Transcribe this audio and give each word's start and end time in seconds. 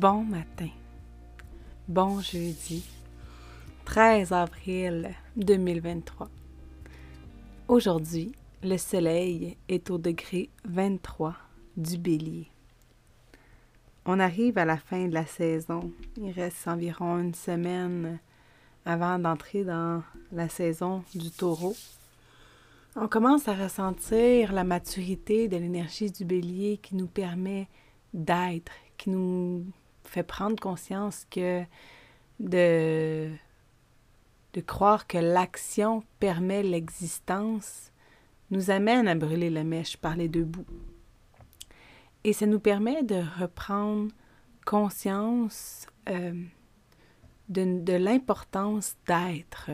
Bon 0.00 0.24
matin. 0.24 0.70
Bon 1.86 2.20
jeudi. 2.20 2.88
13 3.84 4.32
avril 4.32 5.10
2023. 5.36 6.30
Aujourd'hui, 7.68 8.32
le 8.62 8.78
soleil 8.78 9.58
est 9.68 9.90
au 9.90 9.98
degré 9.98 10.48
23 10.64 11.36
du 11.76 11.98
bélier. 11.98 12.48
On 14.06 14.20
arrive 14.20 14.56
à 14.56 14.64
la 14.64 14.78
fin 14.78 15.06
de 15.06 15.12
la 15.12 15.26
saison. 15.26 15.92
Il 16.16 16.30
reste 16.30 16.66
environ 16.66 17.18
une 17.18 17.34
semaine 17.34 18.20
avant 18.86 19.18
d'entrer 19.18 19.64
dans 19.64 20.02
la 20.32 20.48
saison 20.48 21.04
du 21.14 21.30
taureau. 21.30 21.76
On 22.96 23.06
commence 23.06 23.48
à 23.48 23.52
ressentir 23.52 24.54
la 24.54 24.64
maturité 24.64 25.46
de 25.46 25.58
l'énergie 25.58 26.10
du 26.10 26.24
bélier 26.24 26.78
qui 26.82 26.96
nous 26.96 27.06
permet 27.06 27.68
d'être, 28.14 28.72
qui 28.96 29.10
nous 29.10 29.66
fait 30.10 30.24
prendre 30.24 30.58
conscience 30.58 31.24
que 31.30 31.62
de, 32.40 33.30
de 34.52 34.60
croire 34.60 35.06
que 35.06 35.18
l'action 35.18 36.02
permet 36.18 36.62
l'existence 36.62 37.92
nous 38.50 38.70
amène 38.70 39.06
à 39.06 39.14
brûler 39.14 39.50
la 39.50 39.62
mèche 39.62 39.96
par 39.96 40.16
les 40.16 40.28
deux 40.28 40.44
bouts. 40.44 40.66
Et 42.24 42.32
ça 42.32 42.46
nous 42.46 42.58
permet 42.58 43.04
de 43.04 43.22
reprendre 43.38 44.10
conscience 44.66 45.86
euh, 46.08 46.32
de, 47.48 47.80
de 47.80 47.92
l'importance 47.92 48.96
d'être. 49.06 49.70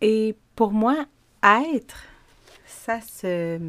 Et 0.00 0.34
pour 0.56 0.72
moi, 0.72 1.06
être, 1.44 2.04
ça 2.66 3.00
se, 3.00 3.60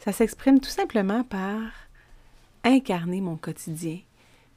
ça 0.00 0.12
s'exprime 0.12 0.60
tout 0.60 0.70
simplement 0.70 1.24
par 1.24 1.81
incarner 2.64 3.20
mon 3.20 3.36
quotidien, 3.36 3.98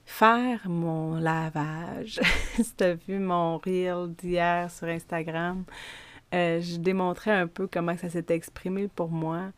faire 0.05 0.67
mon 0.69 1.15
lavage. 1.15 2.19
si 2.55 2.73
tu 2.75 2.93
vu 3.07 3.19
mon 3.19 3.57
reel 3.57 4.13
d'hier 4.15 4.69
sur 4.71 4.87
Instagram, 4.87 5.63
euh, 6.33 6.61
je 6.61 6.77
démontrais 6.77 7.31
un 7.31 7.47
peu 7.47 7.67
comment 7.67 7.97
ça 7.97 8.09
s'était 8.09 8.35
exprimé 8.35 8.87
pour 8.87 9.09
moi. 9.09 9.51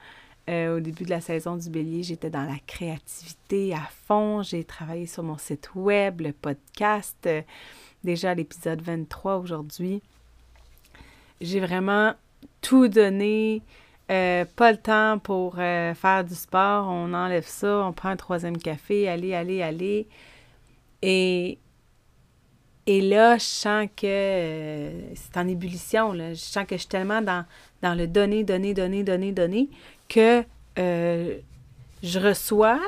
Euh, 0.49 0.77
au 0.77 0.79
début 0.79 1.03
de 1.03 1.09
la 1.09 1.19
saison 1.19 1.57
du 1.57 1.69
bélier, 1.69 2.03
j'étais 2.03 2.29
dans 2.29 2.45
la 2.45 2.57
créativité 2.65 3.73
à 3.73 3.89
fond. 4.07 4.43
J'ai 4.43 4.63
travaillé 4.63 5.05
sur 5.05 5.21
mon 5.23 5.37
site 5.37 5.71
web, 5.75 6.21
le 6.21 6.31
podcast, 6.31 7.17
euh, 7.25 7.41
déjà 8.03 8.33
l'épisode 8.33 8.81
23 8.81 9.39
aujourd'hui. 9.39 10.01
J'ai 11.41 11.59
vraiment 11.59 12.13
tout 12.61 12.87
donné. 12.87 13.61
Euh, 14.09 14.45
pas 14.55 14.71
le 14.71 14.77
temps 14.77 15.19
pour 15.19 15.55
euh, 15.59 15.93
faire 15.93 16.23
du 16.23 16.33
sport, 16.33 16.87
on 16.87 17.13
enlève 17.13 17.45
ça, 17.45 17.83
on 17.85 17.91
prend 17.91 18.09
un 18.09 18.15
troisième 18.15 18.57
café, 18.57 19.09
allez, 19.09 19.33
allez, 19.33 19.61
allez. 19.61 20.07
Et, 21.01 21.57
et 22.85 23.01
là, 23.01 23.37
je 23.37 23.43
sens 23.43 23.87
que 23.97 24.05
euh, 24.05 25.13
c'est 25.13 25.35
en 25.35 25.45
ébullition, 25.45 26.13
là. 26.13 26.33
je 26.33 26.39
sens 26.39 26.65
que 26.65 26.75
je 26.75 26.81
suis 26.81 26.87
tellement 26.87 27.21
dans, 27.21 27.45
dans 27.81 27.95
le 27.95 28.07
donner, 28.07 28.45
donner, 28.45 28.73
donner, 28.73 29.03
donner, 29.03 29.33
donner, 29.33 29.69
que 30.07 30.45
je 30.77 32.19
reçois, 32.19 32.79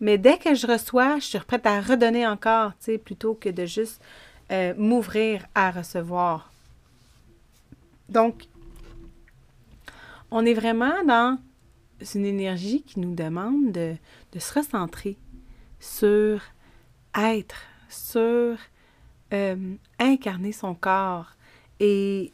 mais 0.00 0.16
dès 0.16 0.38
que 0.38 0.54
je 0.54 0.66
reçois, 0.66 1.18
je 1.18 1.24
suis 1.24 1.38
prête 1.40 1.66
à 1.66 1.80
redonner 1.80 2.24
encore, 2.26 2.70
tu 2.78 2.92
sais, 2.92 2.98
plutôt 2.98 3.34
que 3.34 3.48
de 3.48 3.66
juste 3.66 4.00
m'ouvrir 4.76 5.44
à 5.56 5.72
recevoir. 5.72 6.52
Donc, 8.08 8.44
on 10.30 10.44
est 10.46 10.54
vraiment 10.54 11.04
dans 11.06 11.38
une 12.14 12.24
énergie 12.24 12.82
qui 12.82 13.00
nous 13.00 13.14
demande 13.14 13.72
de, 13.72 13.96
se 14.38 14.54
recentrer 14.54 15.18
sur 15.78 16.40
être, 17.14 17.62
sur 17.88 18.56
euh, 19.32 19.74
incarner 19.98 20.52
son 20.52 20.74
corps 20.74 21.32
et 21.78 22.32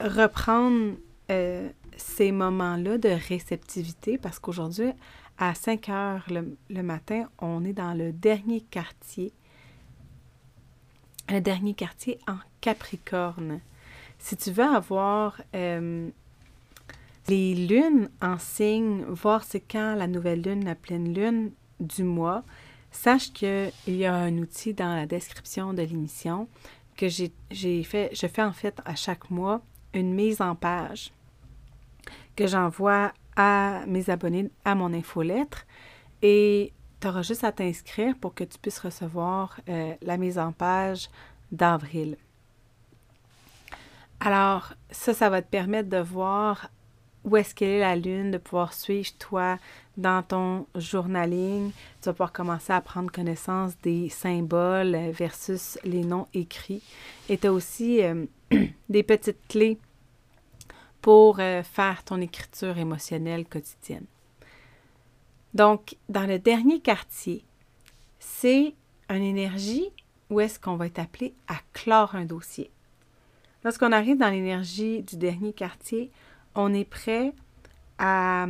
reprendre 0.00 0.94
euh, 1.30 1.68
ces 1.96 2.32
moments-là 2.32 2.98
de 2.98 3.10
réceptivité 3.28 4.18
parce 4.18 4.38
qu'aujourd'hui, 4.38 4.92
à 5.38 5.54
5 5.54 5.88
heures 5.88 6.26
le, 6.28 6.82
matin, 6.82 7.28
on 7.38 7.64
est 7.64 7.72
dans 7.72 7.94
le 7.94 8.12
dernier 8.12 8.60
quartier, 8.60 9.32
le 11.30 11.40
dernier 11.40 11.74
quartier 11.74 12.18
en 12.28 12.36
Capricorne. 12.60 13.60
Si 14.18 14.36
tu 14.36 14.50
veux 14.50 14.64
avoir 14.64 15.40
euh, 15.54 16.10
les 17.28 17.54
lunes 17.54 18.10
en 18.20 18.38
signe, 18.38 19.04
voir 19.04 19.44
c'est 19.44 19.60
quand 19.60 19.94
la 19.94 20.06
nouvelle 20.06 20.42
lune, 20.42 20.64
la 20.64 20.74
pleine 20.74 21.14
lune 21.14 21.52
du 21.78 22.02
mois, 22.04 22.44
sache 22.90 23.32
qu'il 23.32 23.70
y 23.86 24.04
a 24.04 24.14
un 24.14 24.36
outil 24.38 24.74
dans 24.74 24.94
la 24.94 25.06
description 25.06 25.72
de 25.72 25.82
l'émission 25.82 26.48
que 26.96 27.06
j'ai 27.08 27.82
fait, 27.82 28.10
je 28.12 28.26
fais 28.26 28.42
en 28.42 28.52
fait 28.52 28.78
à 28.84 28.94
chaque 28.94 29.30
mois 29.30 29.62
une 29.94 30.12
mise 30.12 30.40
en 30.40 30.54
page 30.54 31.12
que 32.36 32.46
j'envoie 32.46 33.12
à 33.36 33.84
mes 33.86 34.10
abonnés 34.10 34.50
à 34.64 34.74
mon 34.74 34.92
infolettre 34.92 35.66
et 36.20 36.72
tu 37.00 37.08
auras 37.08 37.22
juste 37.22 37.44
à 37.44 37.52
t'inscrire 37.52 38.14
pour 38.20 38.34
que 38.34 38.44
tu 38.44 38.58
puisses 38.58 38.80
recevoir 38.80 39.58
euh, 39.68 39.94
la 40.02 40.16
mise 40.18 40.38
en 40.38 40.52
page 40.52 41.08
d'avril. 41.50 42.16
Alors, 44.20 44.74
ça, 44.90 45.14
ça 45.14 45.30
va 45.30 45.40
te 45.40 45.48
permettre 45.48 45.88
de 45.88 45.96
voir 45.96 46.70
où 47.24 47.36
est-ce 47.36 47.54
qu'elle 47.54 47.68
est 47.68 47.80
la 47.80 47.96
lune, 47.96 48.30
de 48.30 48.38
pouvoir 48.38 48.72
suivre 48.72 49.10
toi 49.18 49.58
dans 49.96 50.22
ton 50.22 50.66
journaling. 50.74 51.70
Tu 52.00 52.06
vas 52.06 52.12
pouvoir 52.12 52.32
commencer 52.32 52.72
à 52.72 52.80
prendre 52.80 53.10
connaissance 53.10 53.72
des 53.82 54.08
symboles 54.08 54.96
versus 55.12 55.78
les 55.84 56.04
noms 56.04 56.26
écrits. 56.32 56.82
Et 57.28 57.36
tu 57.38 57.46
as 57.46 57.52
aussi 57.52 58.02
euh, 58.02 58.24
des 58.88 59.02
petites 59.02 59.46
clés 59.48 59.78
pour 61.02 61.40
euh, 61.40 61.62
faire 61.62 62.02
ton 62.04 62.20
écriture 62.20 62.78
émotionnelle 62.78 63.44
quotidienne. 63.44 64.06
Donc, 65.54 65.96
dans 66.08 66.26
le 66.26 66.38
dernier 66.38 66.80
quartier, 66.80 67.44
c'est 68.18 68.74
une 69.08 69.22
énergie 69.22 69.90
où 70.30 70.40
est-ce 70.40 70.60
qu'on 70.60 70.76
va 70.76 70.86
être 70.86 71.00
appelé 71.00 71.34
à 71.48 71.56
clore 71.72 72.14
un 72.14 72.24
dossier. 72.24 72.70
Lorsqu'on 73.64 73.92
arrive 73.92 74.16
dans 74.16 74.30
l'énergie 74.30 75.02
du 75.02 75.16
dernier 75.16 75.52
quartier, 75.52 76.10
on 76.54 76.72
est 76.74 76.84
prêt 76.84 77.32
à, 77.98 78.46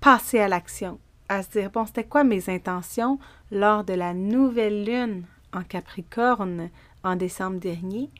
passer 0.00 0.40
à 0.40 0.48
l'action, 0.48 0.98
à 1.28 1.42
se 1.42 1.50
dire, 1.50 1.70
bon, 1.70 1.86
c'était 1.86 2.04
quoi 2.04 2.24
mes 2.24 2.48
intentions 2.48 3.18
lors 3.50 3.84
de 3.84 3.94
la 3.94 4.14
nouvelle 4.14 4.84
lune 4.84 5.24
en 5.52 5.62
Capricorne 5.62 6.70
en 7.02 7.16
décembre 7.16 7.58
dernier? 7.60 8.10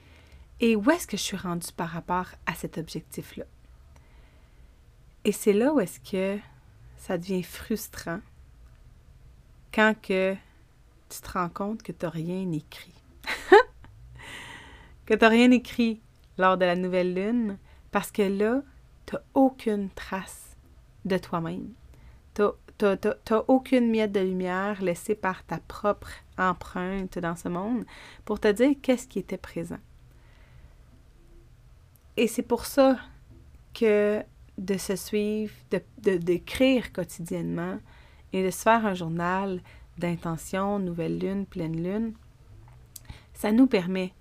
Et 0.60 0.76
où 0.76 0.90
est-ce 0.90 1.06
que 1.06 1.16
je 1.16 1.22
suis 1.22 1.36
rendue 1.36 1.72
par 1.76 1.88
rapport 1.88 2.26
à 2.46 2.54
cet 2.54 2.76
objectif-là? 2.76 3.44
Et 5.24 5.32
c'est 5.32 5.52
là 5.52 5.72
où 5.72 5.80
est-ce 5.80 6.00
que 6.00 6.38
ça 6.96 7.18
devient 7.18 7.42
frustrant 7.42 8.20
quand 9.72 9.94
que 10.00 10.34
tu 11.08 11.20
te 11.20 11.30
rends 11.32 11.48
compte 11.48 11.82
que 11.82 11.92
tu 11.92 12.04
n'as 12.04 12.10
rien 12.10 12.50
écrit. 12.52 12.94
que 15.06 15.14
tu 15.14 15.20
n'as 15.20 15.28
rien 15.28 15.50
écrit 15.50 16.00
lors 16.38 16.56
de 16.56 16.64
la 16.64 16.76
nouvelle 16.76 17.14
lune, 17.14 17.58
parce 17.90 18.10
que 18.10 18.22
là, 18.22 18.62
tu 19.10 19.16
n'as 19.16 19.22
aucune 19.34 19.90
trace 19.90 20.56
de 21.04 21.18
toi-même. 21.18 21.72
Tu 22.34 22.42
n'as 22.82 23.42
aucune 23.48 23.90
miette 23.90 24.12
de 24.12 24.20
lumière 24.20 24.82
laissée 24.82 25.14
par 25.14 25.44
ta 25.44 25.58
propre 25.58 26.10
empreinte 26.38 27.18
dans 27.18 27.36
ce 27.36 27.48
monde 27.48 27.84
pour 28.24 28.38
te 28.40 28.48
dire 28.48 28.76
qu'est-ce 28.80 29.08
qui 29.08 29.18
était 29.18 29.36
présent. 29.36 29.78
Et 32.16 32.28
c'est 32.28 32.42
pour 32.42 32.66
ça 32.66 32.98
que 33.74 34.22
de 34.58 34.76
se 34.76 34.94
suivre, 34.96 35.54
de, 35.70 36.16
d'écrire 36.16 36.92
quotidiennement 36.92 37.78
et 38.32 38.44
de 38.44 38.50
se 38.50 38.62
faire 38.62 38.86
un 38.86 38.94
journal 38.94 39.60
d'intention, 39.98 40.78
nouvelle 40.78 41.18
lune, 41.18 41.46
pleine 41.46 41.82
lune, 41.82 42.12
ça 43.34 43.52
nous 43.52 43.66
permet 43.66 44.12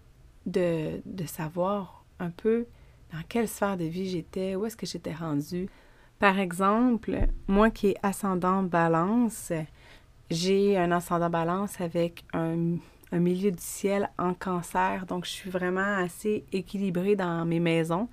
de, 0.46 1.02
de 1.06 1.26
savoir 1.26 2.06
un 2.20 2.30
peu 2.30 2.66
dans 3.14 3.22
quelle 3.28 3.48
sphère 3.48 3.78
de 3.78 3.86
vie 3.86 4.10
j'étais, 4.10 4.56
où 4.56 4.66
est-ce 4.66 4.78
que 4.78 4.86
j'étais 4.86 5.14
rendue? 5.14 5.68
Par 6.20 6.40
exemple, 6.40 7.18
moi 7.48 7.70
qui 7.70 7.88
ai 7.88 7.98
ascendant 8.04 8.62
balance, 8.62 9.52
j'ai 10.30 10.78
un 10.78 10.92
ascendant 10.92 11.30
balance 11.30 11.80
avec 11.80 12.24
un, 12.34 12.76
un, 13.12 13.20
milieu 13.20 13.52
du 13.52 13.62
ciel 13.62 14.10
en 14.18 14.34
cancer, 14.34 15.06
donc 15.06 15.26
je 15.26 15.32
suis 15.32 15.50
vraiment 15.50 15.98
assez 15.98 16.44
équilibrée 16.52 17.16
dans 17.16 17.46
mes 17.46 17.60
maisons. 17.60 18.10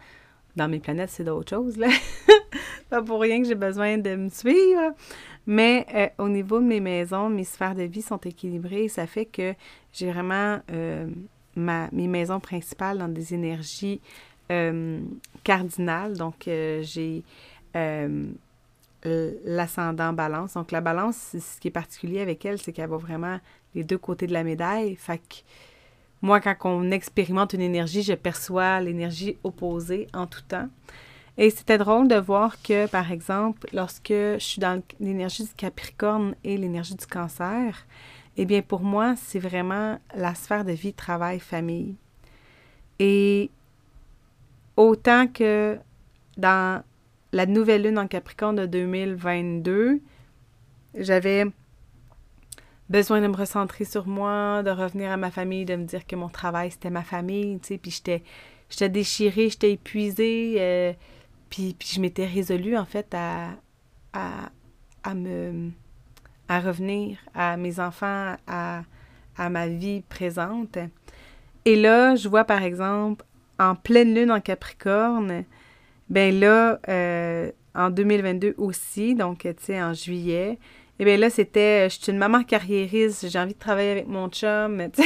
Dans 0.54 0.68
mes 0.68 0.78
planètes, 0.78 1.10
c'est 1.10 1.24
d'autres 1.24 1.50
choses, 1.50 1.76
là. 1.76 1.88
Pas 2.88 3.02
pour 3.02 3.20
rien 3.20 3.42
que 3.42 3.48
j'ai 3.48 3.56
besoin 3.56 3.98
de 3.98 4.14
me 4.14 4.28
suivre. 4.30 4.94
Mais 5.46 5.86
euh, 5.94 6.24
au 6.24 6.28
niveau 6.28 6.60
de 6.60 6.64
mes 6.64 6.80
maisons, 6.80 7.28
mes 7.28 7.44
sphères 7.44 7.74
de 7.74 7.82
vie 7.82 8.02
sont 8.02 8.18
équilibrées. 8.18 8.88
Ça 8.88 9.06
fait 9.06 9.26
que 9.26 9.54
j'ai 9.92 10.10
vraiment 10.10 10.60
euh, 10.70 11.06
ma, 11.56 11.88
mes 11.92 12.08
maisons 12.08 12.40
principales 12.40 12.98
dans 12.98 13.08
des 13.08 13.34
énergies 13.34 14.00
euh, 14.50 15.00
cardinales. 15.44 16.16
Donc, 16.16 16.44
j'ai 16.44 17.22
l'ascendant 19.44 20.12
balance. 20.12 20.54
Donc, 20.54 20.72
la 20.72 20.80
balance, 20.80 21.36
ce 21.38 21.60
qui 21.60 21.68
est 21.68 21.72
particulier 21.72 22.20
avec 22.20 22.44
elle, 22.44 22.58
c'est 22.58 22.72
qu'elle 22.72 22.90
va 22.90 22.96
vraiment 22.96 23.38
les 23.74 23.84
deux 23.84 23.98
côtés 23.98 24.26
de 24.26 24.32
la 24.32 24.42
médaille. 24.42 24.96
Fait 24.96 25.18
que 25.18 25.36
moi, 26.22 26.40
quand 26.40 26.56
on 26.64 26.90
expérimente 26.90 27.52
une 27.52 27.60
énergie, 27.60 28.02
je 28.02 28.14
perçois 28.14 28.80
l'énergie 28.80 29.36
opposée 29.44 30.08
en 30.14 30.26
tout 30.26 30.42
temps. 30.48 30.68
Et 31.38 31.50
c'était 31.50 31.76
drôle 31.76 32.08
de 32.08 32.16
voir 32.16 32.60
que, 32.62 32.86
par 32.86 33.12
exemple, 33.12 33.68
lorsque 33.74 34.08
je 34.08 34.38
suis 34.38 34.60
dans 34.60 34.82
l'énergie 34.98 35.44
du 35.44 35.52
Capricorne 35.54 36.34
et 36.42 36.56
l'énergie 36.56 36.94
du 36.94 37.06
Cancer, 37.06 37.86
eh 38.38 38.44
bien, 38.46 38.62
pour 38.62 38.80
moi, 38.80 39.14
c'est 39.16 39.38
vraiment 39.38 39.98
la 40.14 40.34
sphère 40.34 40.64
de 40.64 40.72
vie, 40.72 40.94
travail, 40.94 41.38
famille. 41.38 41.94
Et 42.98 43.50
autant 44.76 45.26
que 45.26 45.78
dans 46.36 46.82
la 47.32 47.46
nouvelle 47.46 47.82
lune 47.82 47.98
en 47.98 48.06
Capricorne 48.06 48.56
de 48.56 48.66
2022, 48.66 50.00
j'avais 50.94 51.44
besoin 52.88 53.20
de 53.20 53.26
me 53.26 53.36
recentrer 53.36 53.84
sur 53.84 54.06
moi, 54.06 54.62
de 54.62 54.70
revenir 54.70 55.10
à 55.10 55.16
ma 55.16 55.30
famille, 55.30 55.64
de 55.64 55.76
me 55.76 55.84
dire 55.84 56.06
que 56.06 56.16
mon 56.16 56.28
travail, 56.28 56.70
c'était 56.70 56.90
ma 56.90 57.02
famille, 57.02 57.58
tu 57.60 57.68
sais, 57.68 57.78
puis 57.78 57.90
j'étais, 57.90 58.22
j'étais 58.70 58.88
déchirée, 58.88 59.50
j'étais 59.50 59.72
épuisée, 59.72 60.56
euh, 60.58 60.92
puis, 61.50 61.76
je 61.84 62.00
m'étais 62.00 62.26
résolue, 62.26 62.76
en 62.76 62.84
fait, 62.84 63.14
à, 63.14 63.50
à, 64.12 65.14
me... 65.14 65.70
à 66.48 66.60
revenir 66.60 67.18
à 67.34 67.56
mes 67.56 67.80
enfants, 67.80 68.36
à, 68.46 68.82
à 69.36 69.48
ma 69.48 69.68
vie 69.68 70.02
présente. 70.08 70.78
Et 71.64 71.76
là, 71.76 72.16
je 72.16 72.28
vois, 72.28 72.44
par 72.44 72.62
exemple, 72.62 73.24
en 73.58 73.74
pleine 73.74 74.14
lune 74.14 74.30
en 74.30 74.40
Capricorne, 74.40 75.44
ben 76.08 76.38
là, 76.38 76.80
euh, 76.88 77.50
en 77.74 77.90
2022 77.90 78.54
aussi, 78.58 79.14
donc, 79.14 79.40
tu 79.40 79.54
sais, 79.60 79.82
en 79.82 79.92
juillet, 79.92 80.58
et 80.98 81.04
bien 81.04 81.16
là, 81.16 81.28
c'était, 81.28 81.88
je 81.90 82.00
suis 82.00 82.12
une 82.12 82.18
maman 82.18 82.42
carriériste, 82.42 83.28
j'ai 83.28 83.38
envie 83.38 83.54
de 83.54 83.58
travailler 83.58 83.90
avec 83.90 84.08
mon 84.08 84.28
chum, 84.28 84.82
tu 84.94 85.02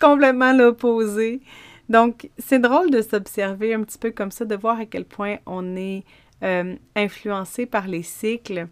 complètement 0.00 0.52
l'opposé. 0.52 1.40
Donc, 1.88 2.30
c'est 2.38 2.58
drôle 2.58 2.90
de 2.90 3.00
s'observer 3.02 3.74
un 3.74 3.82
petit 3.82 3.98
peu 3.98 4.10
comme 4.10 4.30
ça, 4.30 4.44
de 4.44 4.54
voir 4.54 4.78
à 4.78 4.86
quel 4.86 5.04
point 5.04 5.36
on 5.46 5.76
est 5.76 6.04
euh, 6.42 6.76
influencé 6.94 7.66
par 7.66 7.86
les 7.86 8.02
cycles. 8.02 8.68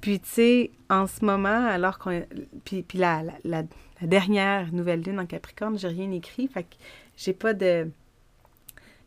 Puis, 0.00 0.20
tu 0.20 0.28
sais, 0.28 0.70
en 0.90 1.06
ce 1.06 1.24
moment, 1.24 1.66
alors 1.66 1.98
qu'on. 1.98 2.22
Puis, 2.64 2.82
puis 2.82 2.98
la, 2.98 3.22
la, 3.44 3.62
dernière 4.02 4.72
nouvelle 4.72 5.02
lune 5.02 5.18
en 5.18 5.26
Capricorne, 5.26 5.76
j'ai 5.76 5.88
rien 5.88 6.10
écrit. 6.12 6.46
Fait 6.48 6.62
que 6.62 6.74
j'ai 7.16 7.32
pas 7.32 7.54
de. 7.54 7.90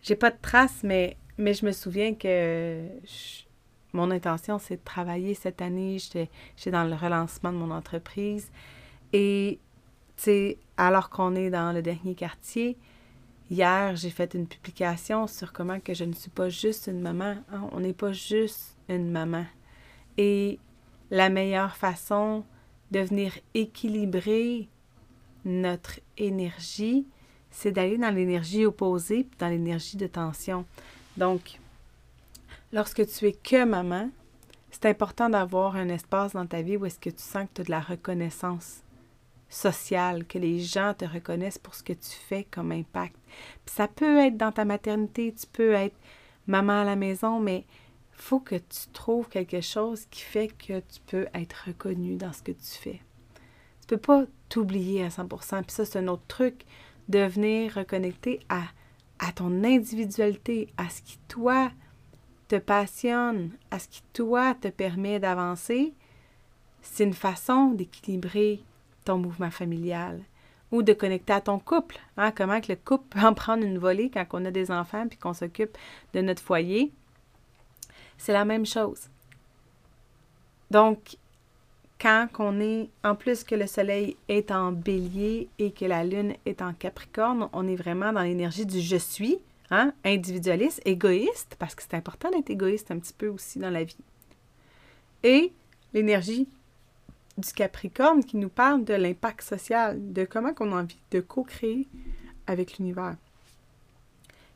J'ai 0.02 0.16
pas 0.16 0.32
de 0.32 0.38
traces, 0.42 0.84
mais, 0.84 1.18
mais 1.38 1.54
je 1.54 1.66
me 1.66 1.72
souviens 1.72 2.14
que 2.14 2.88
mon 3.94 4.12
intention, 4.12 4.60
c'est 4.60 4.78
de 4.78 4.84
travailler 4.84 5.34
cette 5.34 5.62
année. 5.62 5.98
J'étais 6.00 6.72
dans 6.72 6.84
le 6.84 6.96
relancement 6.96 7.52
de 7.52 7.58
mon 7.58 7.72
entreprise. 7.72 8.52
Et, 9.14 9.60
tu 10.18 10.24
sais, 10.24 10.58
alors 10.78 11.10
qu'on 11.10 11.36
est 11.36 11.50
dans 11.50 11.74
le 11.74 11.82
dernier 11.82 12.16
quartier, 12.16 12.78
Hier, 13.52 13.98
j'ai 13.98 14.12
fait 14.12 14.34
une 14.34 14.48
publication 14.48 15.28
sur 15.28 15.52
comment 15.52 15.82
que 15.82 15.94
je 15.94 16.06
ne 16.06 16.14
suis 16.14 16.30
pas 16.30 16.48
juste 16.48 16.88
une 16.88 17.02
maman. 17.02 17.36
Hein. 17.52 17.68
On 17.74 17.82
n'est 17.82 17.92
pas 17.92 18.14
juste 18.14 18.78
une 18.88 19.12
maman. 19.12 19.46
Et 20.18 20.58
la 21.10 21.28
meilleure 21.28 21.76
façon 21.76 22.46
de 22.92 23.02
venir 23.02 23.34
équilibrer 23.54 24.70
notre 25.44 26.00
énergie, 26.18 27.06
c'est 27.52 27.72
d'aller 27.72 27.98
dans 27.98 28.14
l'énergie 28.14 28.66
opposée, 28.66 29.28
dans 29.40 29.50
l'énergie 29.50 29.98
de 29.98 30.08
tension. 30.08 30.66
Donc, 31.18 31.60
lorsque 32.72 33.06
tu 33.06 33.28
es 33.28 33.34
que 33.34 33.66
maman, 33.66 34.10
c'est 34.72 34.86
important 34.86 35.30
d'avoir 35.30 35.76
un 35.76 35.90
espace 35.90 36.34
dans 36.34 36.48
ta 36.48 36.62
vie 36.62 36.78
où 36.78 36.86
est-ce 36.86 37.00
que 37.00 37.10
tu 37.10 37.22
sens 37.22 37.44
que 37.44 37.56
tu 37.56 37.62
as 37.62 37.66
de 37.66 37.72
la 37.72 37.82
reconnaissance 37.82 38.82
social, 39.50 40.26
que 40.26 40.38
les 40.38 40.60
gens 40.60 40.94
te 40.98 41.06
reconnaissent 41.06 41.58
pour 41.58 41.76
ce 41.76 41.84
que 41.84 41.94
tu 41.94 42.10
fais 42.10 42.46
comme 42.50 42.72
impact. 42.72 43.16
Puis 43.66 43.76
ça 43.76 43.88
peut 43.88 44.20
être 44.20 44.38
dans 44.38 44.52
ta 44.52 44.64
maternité, 44.64 45.34
tu 45.38 45.46
peux 45.46 45.74
être 45.74 45.96
maman 46.48 46.82
à 46.82 46.86
la 46.86 46.96
maison, 46.96 47.40
mais 47.40 47.66
faut 48.14 48.40
que 48.40 48.56
tu 48.56 48.88
trouves 48.94 49.28
quelque 49.28 49.62
chose 49.62 50.06
qui 50.10 50.22
fait 50.22 50.48
que 50.48 50.80
tu 50.80 51.00
peux 51.08 51.28
être 51.34 51.66
reconnu 51.68 52.16
dans 52.16 52.32
ce 52.32 52.42
que 52.42 52.52
tu 52.52 52.78
fais. 52.80 53.02
Tu 53.82 53.88
peux 53.88 53.98
pas 53.98 54.26
t'oublier 54.48 55.04
à 55.04 55.10
100%. 55.10 55.64
Puis 55.64 55.72
ça, 55.72 55.86
c'est 55.86 56.00
un 56.00 56.08
autre 56.08 56.24
truc, 56.28 56.66
de 57.12 57.20
venir 57.20 57.78
à, 57.78 59.32
ton 59.34 59.64
individualité, 59.64 60.70
à 60.78 60.90
ce 60.90 61.02
qui, 61.02 61.20
toi, 61.28 61.72
te 62.48 62.56
passionne, 62.56 63.52
à 63.70 63.80
ce 63.80 63.88
qui, 63.90 64.02
toi, 64.14 64.56
te 64.56 64.70
permet 64.70 65.20
d'avancer. 65.20 65.94
C'est 66.82 67.04
une 67.04 67.14
façon 67.14 67.72
d'équilibrer 67.72 68.64
ton 69.04 69.18
mouvement 69.18 69.52
familial 69.52 70.22
ou 70.72 70.84
de 70.84 70.94
connecter 70.94 71.34
à 71.34 71.42
ton 71.42 71.60
couple. 71.60 72.00
Hein, 72.16 72.32
comment 72.32 72.60
le 72.68 72.76
couple 72.76 73.06
peut 73.10 73.26
en 73.26 73.34
prendre 73.34 73.64
une 73.64 73.78
volée 73.78 74.10
quand 74.10 74.26
on 74.32 74.46
a 74.46 74.52
des 74.52 74.72
enfants 74.72 75.08
puis 75.08 75.20
qu'on 75.20 75.34
s'occupe 75.34 75.78
de 76.14 76.22
notre 76.22 76.42
foyer. 76.42 76.94
C'est 78.18 78.34
la 78.34 78.46
même 78.46 78.66
chose. 78.66 79.10
Donc, 80.72 81.18
quand 82.02 82.28
on 82.40 82.60
est, 82.60 82.90
en 83.04 83.14
plus 83.14 83.44
que 83.44 83.54
le 83.54 83.68
soleil 83.68 84.18
est 84.28 84.50
en 84.50 84.72
bélier 84.72 85.50
et 85.60 85.72
que 85.72 85.86
la 85.86 86.04
lune 86.04 86.34
est 86.48 86.64
en 86.64 86.74
capricorne, 86.74 87.48
on 87.54 87.68
est 87.68 87.76
vraiment 87.76 88.12
dans 88.12 88.24
l'énergie 88.24 88.66
du 88.66 88.82
je 88.82 88.96
suis, 88.96 89.38
hein, 89.70 89.94
individualiste, 90.04 90.82
égoïste, 90.84 91.56
parce 91.60 91.76
que 91.76 91.84
c'est 91.84 91.96
important 91.96 92.32
d'être 92.32 92.50
égoïste 92.50 92.90
un 92.90 92.98
petit 92.98 93.14
peu 93.14 93.28
aussi 93.28 93.60
dans 93.60 93.70
la 93.70 93.84
vie. 93.84 93.98
Et 95.24 95.54
l'énergie 95.94 96.48
du 97.38 97.54
Capricorne 97.54 98.24
qui 98.24 98.38
nous 98.38 98.50
parle 98.50 98.84
de 98.84 98.96
l'impact 98.96 99.42
social, 99.42 100.12
de 100.12 100.26
comment 100.26 100.54
on 100.60 100.72
a 100.72 100.82
envie 100.82 100.98
de 101.12 101.20
co-créer 101.20 101.88
avec 102.48 102.80
l'univers. 102.80 103.16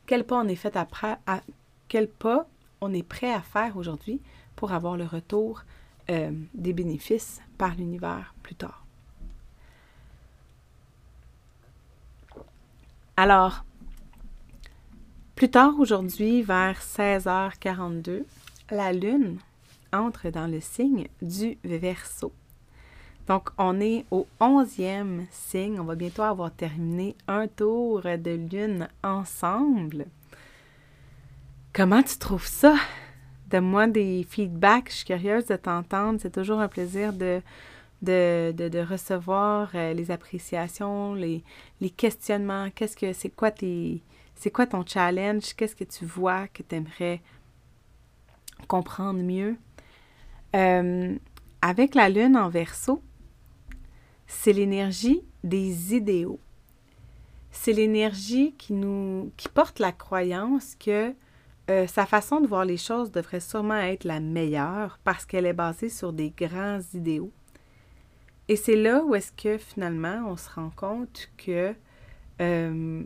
Quel 0.06 0.24
pas 0.24 0.36
on 0.36 0.48
est 0.48 0.56
fait 0.56 0.76
après, 0.76 1.16
à, 1.26 1.42
quel 1.86 2.08
pas 2.08 2.48
on 2.80 2.92
est 2.92 3.06
prêt 3.06 3.32
à 3.32 3.40
faire 3.40 3.76
aujourd'hui 3.76 4.20
pour 4.56 4.72
avoir 4.72 4.96
le 4.96 5.04
retour 5.04 5.62
euh, 6.10 6.30
des 6.54 6.72
bénéfices 6.72 7.40
par 7.58 7.74
l'univers 7.74 8.34
plus 8.42 8.54
tard. 8.54 8.84
Alors, 13.16 13.64
plus 15.34 15.50
tard 15.50 15.78
aujourd'hui, 15.78 16.42
vers 16.42 16.80
16h42, 16.80 18.24
la 18.70 18.92
Lune 18.92 19.38
entre 19.92 20.30
dans 20.30 20.46
le 20.46 20.60
signe 20.60 21.08
du 21.22 21.58
Verseau. 21.64 22.32
Donc, 23.26 23.50
on 23.58 23.80
est 23.80 24.04
au 24.10 24.26
onzième 24.38 25.26
signe. 25.30 25.80
On 25.80 25.84
va 25.84 25.94
bientôt 25.94 26.22
avoir 26.22 26.52
terminé 26.52 27.16
un 27.26 27.48
tour 27.48 28.02
de 28.02 28.48
lune 28.50 28.88
ensemble. 29.02 30.06
Comment 31.72 32.02
tu 32.02 32.18
trouves 32.18 32.46
ça? 32.46 32.76
Donne-moi 33.48 33.86
des 33.86 34.26
feedbacks. 34.28 34.90
Je 34.90 34.96
suis 34.96 35.04
curieuse 35.04 35.46
de 35.46 35.56
t'entendre. 35.56 36.18
C'est 36.20 36.32
toujours 36.32 36.60
un 36.60 36.68
plaisir 36.68 37.12
de, 37.12 37.40
de, 38.02 38.80
recevoir 38.80 39.70
euh, 39.74 39.92
les 39.92 40.10
appréciations, 40.10 41.14
les, 41.14 41.42
questionnements. 41.96 42.70
Qu'est-ce 42.74 42.96
que 42.96 43.12
c'est 43.12 43.30
quoi 43.30 43.50
tes. 43.50 44.02
C'est 44.34 44.50
quoi 44.50 44.66
ton 44.66 44.84
challenge? 44.84 45.54
Qu'est-ce 45.54 45.76
que 45.76 45.84
tu 45.84 46.04
vois 46.04 46.48
que 46.48 46.62
tu 46.62 46.74
aimerais 46.74 47.22
comprendre 48.68 49.20
mieux? 49.22 49.56
Euh, 50.54 51.14
avec 51.62 51.94
la 51.94 52.08
lune 52.08 52.36
en 52.36 52.48
verso, 52.48 53.02
c'est 54.26 54.52
l'énergie 54.52 55.22
des 55.42 55.94
idéaux. 55.94 56.40
C'est 57.50 57.72
l'énergie 57.72 58.54
qui 58.58 58.74
nous 58.74 59.32
qui 59.36 59.48
porte 59.48 59.78
la 59.78 59.92
croyance 59.92 60.74
que 60.78 61.14
euh, 61.68 61.86
sa 61.86 62.06
façon 62.06 62.40
de 62.40 62.46
voir 62.46 62.64
les 62.64 62.76
choses 62.76 63.10
devrait 63.10 63.40
sûrement 63.40 63.78
être 63.80 64.04
la 64.04 64.20
meilleure 64.20 64.98
parce 65.02 65.24
qu'elle 65.24 65.46
est 65.46 65.52
basée 65.52 65.88
sur 65.88 66.12
des 66.12 66.30
grands 66.30 66.80
idéaux. 66.94 67.32
Et 68.48 68.54
c'est 68.54 68.76
là 68.76 69.02
où 69.04 69.14
est-ce 69.14 69.32
que 69.32 69.58
finalement 69.58 70.22
on 70.28 70.36
se 70.36 70.48
rend 70.50 70.70
compte 70.70 71.28
que 71.36 71.74
euh, 72.40 73.02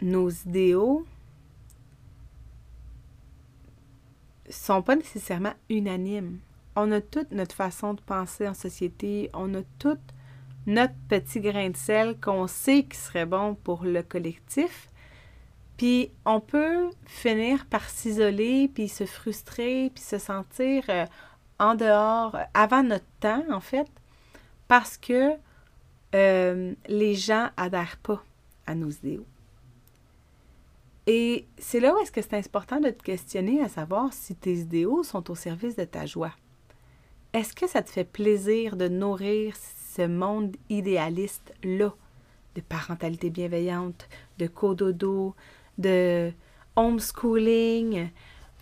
nos 0.00 0.30
idéaux 0.30 1.06
sont 4.50 4.82
pas 4.82 4.96
nécessairement 4.96 5.54
unanimes. 5.70 6.38
On 6.74 6.90
a 6.90 7.00
toute 7.00 7.30
notre 7.30 7.54
façon 7.54 7.94
de 7.94 8.00
penser 8.00 8.48
en 8.48 8.54
société, 8.54 9.30
on 9.34 9.54
a 9.54 9.62
toute 9.78 10.00
notre 10.66 10.94
petit 11.08 11.40
grain 11.40 11.70
de 11.70 11.76
sel 11.76 12.18
qu'on 12.20 12.46
sait 12.46 12.84
qui 12.84 12.96
serait 12.96 13.26
bon 13.26 13.54
pour 13.54 13.84
le 13.84 14.02
collectif. 14.02 14.88
Puis 15.76 16.10
on 16.24 16.40
peut 16.40 16.90
finir 17.06 17.66
par 17.66 17.88
s'isoler, 17.88 18.70
puis 18.72 18.88
se 18.88 19.04
frustrer, 19.04 19.90
puis 19.94 20.02
se 20.02 20.18
sentir 20.18 20.84
euh, 20.88 21.06
en 21.58 21.74
dehors, 21.74 22.36
avant 22.54 22.82
notre 22.82 23.06
temps, 23.20 23.44
en 23.50 23.60
fait, 23.60 23.86
parce 24.68 24.96
que 24.96 25.32
euh, 26.14 26.74
les 26.86 27.14
gens 27.14 27.50
adhèrent 27.56 27.98
pas 28.02 28.22
à 28.66 28.74
nos 28.74 28.90
idéaux. 28.90 29.26
Et 31.06 31.46
c'est 31.58 31.80
là 31.80 31.94
où 31.94 31.98
est-ce 31.98 32.12
que 32.12 32.22
c'est 32.22 32.36
important 32.36 32.78
de 32.78 32.90
te 32.90 33.02
questionner 33.02 33.60
à 33.60 33.68
savoir 33.68 34.12
si 34.12 34.36
tes 34.36 34.54
idéaux 34.54 35.02
sont 35.02 35.30
au 35.30 35.34
service 35.34 35.74
de 35.74 35.84
ta 35.84 36.06
joie. 36.06 36.32
Est-ce 37.32 37.54
que 37.54 37.66
ça 37.66 37.82
te 37.82 37.90
fait 37.90 38.04
plaisir 38.04 38.76
de 38.76 38.88
nourrir 38.88 39.56
ce 39.96 40.06
monde 40.06 40.56
idéaliste-là 40.68 41.92
de 42.54 42.60
parentalité 42.60 43.30
bienveillante, 43.30 44.08
de 44.38 44.46
cododo, 44.46 45.34
de 45.82 46.32
homeschooling, 46.76 48.10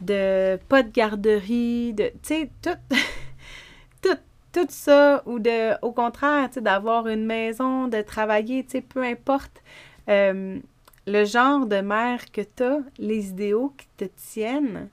de 0.01 0.59
pas 0.69 0.83
de 0.83 0.91
garderie, 0.91 1.93
de, 1.93 2.09
tu 2.09 2.19
sais, 2.23 2.51
tout, 2.63 2.71
tout, 4.03 4.19
tout 4.53 4.67
ça, 4.69 5.23
ou 5.27 5.39
de, 5.39 5.75
au 5.83 5.93
contraire, 5.93 6.49
tu 6.49 6.55
sais, 6.55 6.61
d'avoir 6.61 7.07
une 7.07 7.27
maison, 7.27 7.89
de 7.89 8.01
travailler, 8.03 8.65
tu 8.65 8.71
sais, 8.71 8.81
peu 8.81 9.03
importe. 9.03 9.63
Euh, 10.09 10.59
le 11.07 11.25
genre 11.25 11.67
de 11.67 11.81
mère 11.81 12.31
que 12.31 12.41
tu 12.41 12.63
as, 12.63 12.81
les 12.99 13.29
idéaux 13.31 13.73
qui 13.77 13.87
te 13.97 14.05
tiennent, 14.05 14.89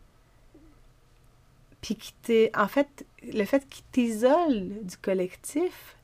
puis 1.81 1.95
qui 1.95 2.13
t'est. 2.21 2.51
En 2.57 2.67
fait, 2.67 3.05
le 3.21 3.45
fait 3.45 3.67
qu'ils 3.69 3.85
t'isolent 3.91 4.83
du 4.83 4.97
collectif, 4.97 5.95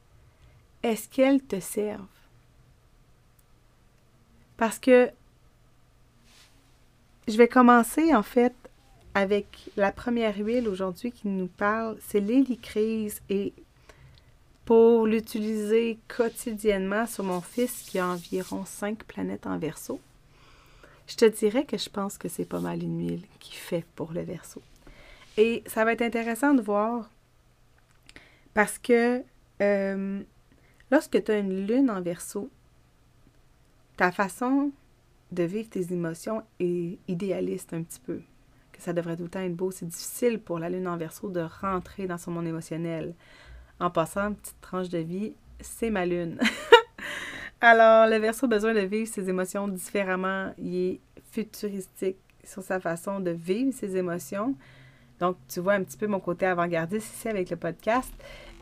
est-ce 0.83 1.09
qu'elles 1.09 1.41
te 1.41 1.59
servent? 1.59 2.05
Parce 4.57 4.79
que 4.79 5.09
je 7.27 7.37
vais 7.37 7.47
commencer 7.47 8.13
en 8.13 8.23
fait 8.23 8.53
avec 9.13 9.69
la 9.77 9.91
première 9.91 10.37
huile 10.37 10.67
aujourd'hui 10.67 11.11
qui 11.11 11.27
nous 11.27 11.47
parle, 11.47 11.97
c'est 12.01 12.19
l'hélicrise 12.19 13.21
et 13.29 13.53
pour 14.65 15.05
l'utiliser 15.05 15.99
quotidiennement 16.07 17.05
sur 17.05 17.23
mon 17.23 17.41
fils 17.41 17.83
qui 17.83 17.99
a 17.99 18.07
environ 18.07 18.65
cinq 18.65 19.03
planètes 19.03 19.45
en 19.45 19.57
verso, 19.57 19.99
je 21.07 21.15
te 21.15 21.25
dirais 21.25 21.65
que 21.65 21.77
je 21.77 21.89
pense 21.89 22.17
que 22.17 22.29
c'est 22.29 22.45
pas 22.45 22.59
mal 22.59 22.81
une 22.81 22.99
huile 22.99 23.25
qui 23.39 23.53
fait 23.53 23.85
pour 23.95 24.13
le 24.13 24.21
verso. 24.21 24.61
Et 25.37 25.63
ça 25.67 25.83
va 25.83 25.93
être 25.93 26.01
intéressant 26.01 26.53
de 26.53 26.61
voir 26.61 27.09
parce 28.53 28.77
que 28.77 29.23
euh, 29.61 30.21
lorsque 30.91 31.23
tu 31.23 31.31
as 31.31 31.39
une 31.39 31.67
lune 31.67 31.89
en 31.89 32.01
verso, 32.01 32.49
ta 33.97 34.11
façon 34.11 34.71
de 35.33 35.43
vivre 35.43 35.69
tes 35.69 35.93
émotions 35.93 36.43
est 36.59 36.99
idéaliste 37.07 37.73
un 37.73 37.83
petit 37.83 37.99
peu. 37.99 38.21
Que 38.71 38.81
ça 38.81 38.93
devrait 38.93 39.17
tout 39.17 39.23
le 39.23 39.29
temps 39.29 39.41
être 39.41 39.55
beau. 39.55 39.71
C'est 39.71 39.87
difficile 39.87 40.39
pour 40.39 40.59
la 40.59 40.69
lune 40.69 40.87
en 40.87 40.97
verso 40.97 41.29
de 41.29 41.45
rentrer 41.61 42.07
dans 42.07 42.17
son 42.17 42.31
monde 42.31 42.47
émotionnel. 42.47 43.13
En 43.79 43.89
passant, 43.89 44.33
petite 44.33 44.61
tranche 44.61 44.89
de 44.89 44.99
vie, 44.99 45.33
c'est 45.59 45.89
ma 45.89 46.05
lune. 46.05 46.39
Alors, 47.61 48.07
le 48.07 48.17
verso 48.17 48.45
a 48.45 48.49
besoin 48.49 48.73
de 48.73 48.81
vivre 48.81 49.07
ses 49.07 49.29
émotions 49.29 49.67
différemment. 49.67 50.53
Il 50.57 50.75
est 50.75 50.99
futuristique 51.31 52.17
sur 52.43 52.61
sa 52.61 52.79
façon 52.79 53.19
de 53.19 53.31
vivre 53.31 53.73
ses 53.73 53.95
émotions. 53.95 54.55
Donc, 55.19 55.37
tu 55.47 55.59
vois 55.59 55.73
un 55.73 55.83
petit 55.83 55.97
peu 55.97 56.07
mon 56.07 56.19
côté 56.19 56.45
avant-gardiste 56.45 57.15
ici 57.15 57.29
avec 57.29 57.49
le 57.49 57.55
podcast. 57.55 58.11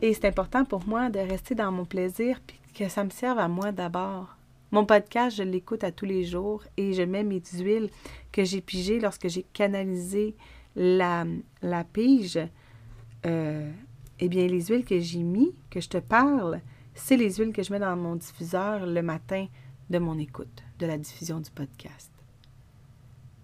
Et 0.00 0.14
c'est 0.14 0.26
important 0.26 0.64
pour 0.64 0.86
moi 0.86 1.08
de 1.10 1.18
rester 1.18 1.54
dans 1.54 1.72
mon 1.72 1.84
plaisir 1.84 2.40
puis 2.46 2.58
que 2.74 2.88
ça 2.88 3.04
me 3.04 3.10
serve 3.10 3.38
à 3.38 3.48
moi 3.48 3.72
d'abord. 3.72 4.36
Mon 4.72 4.86
podcast, 4.86 5.36
je 5.36 5.42
l'écoute 5.42 5.84
à 5.84 5.92
tous 5.92 6.06
les 6.06 6.24
jours 6.24 6.64
et 6.78 6.94
je 6.94 7.02
mets 7.02 7.24
mes 7.24 7.42
huiles 7.58 7.90
que 8.32 8.42
j'ai 8.42 8.62
pigées 8.62 9.00
lorsque 9.00 9.28
j'ai 9.28 9.42
canalisé 9.42 10.34
la, 10.76 11.26
la 11.60 11.84
pige. 11.84 12.38
Euh, 13.26 13.70
eh 14.18 14.28
bien, 14.30 14.46
les 14.46 14.64
huiles 14.64 14.86
que 14.86 14.98
j'ai 14.98 15.22
mis, 15.22 15.54
que 15.68 15.78
je 15.78 15.90
te 15.90 15.98
parle, 15.98 16.62
c'est 16.94 17.18
les 17.18 17.34
huiles 17.34 17.52
que 17.52 17.62
je 17.62 17.70
mets 17.70 17.80
dans 17.80 17.94
mon 17.96 18.16
diffuseur 18.16 18.86
le 18.86 19.02
matin 19.02 19.46
de 19.90 19.98
mon 19.98 20.18
écoute, 20.18 20.62
de 20.78 20.86
la 20.86 20.96
diffusion 20.96 21.38
du 21.38 21.50
podcast. 21.50 22.10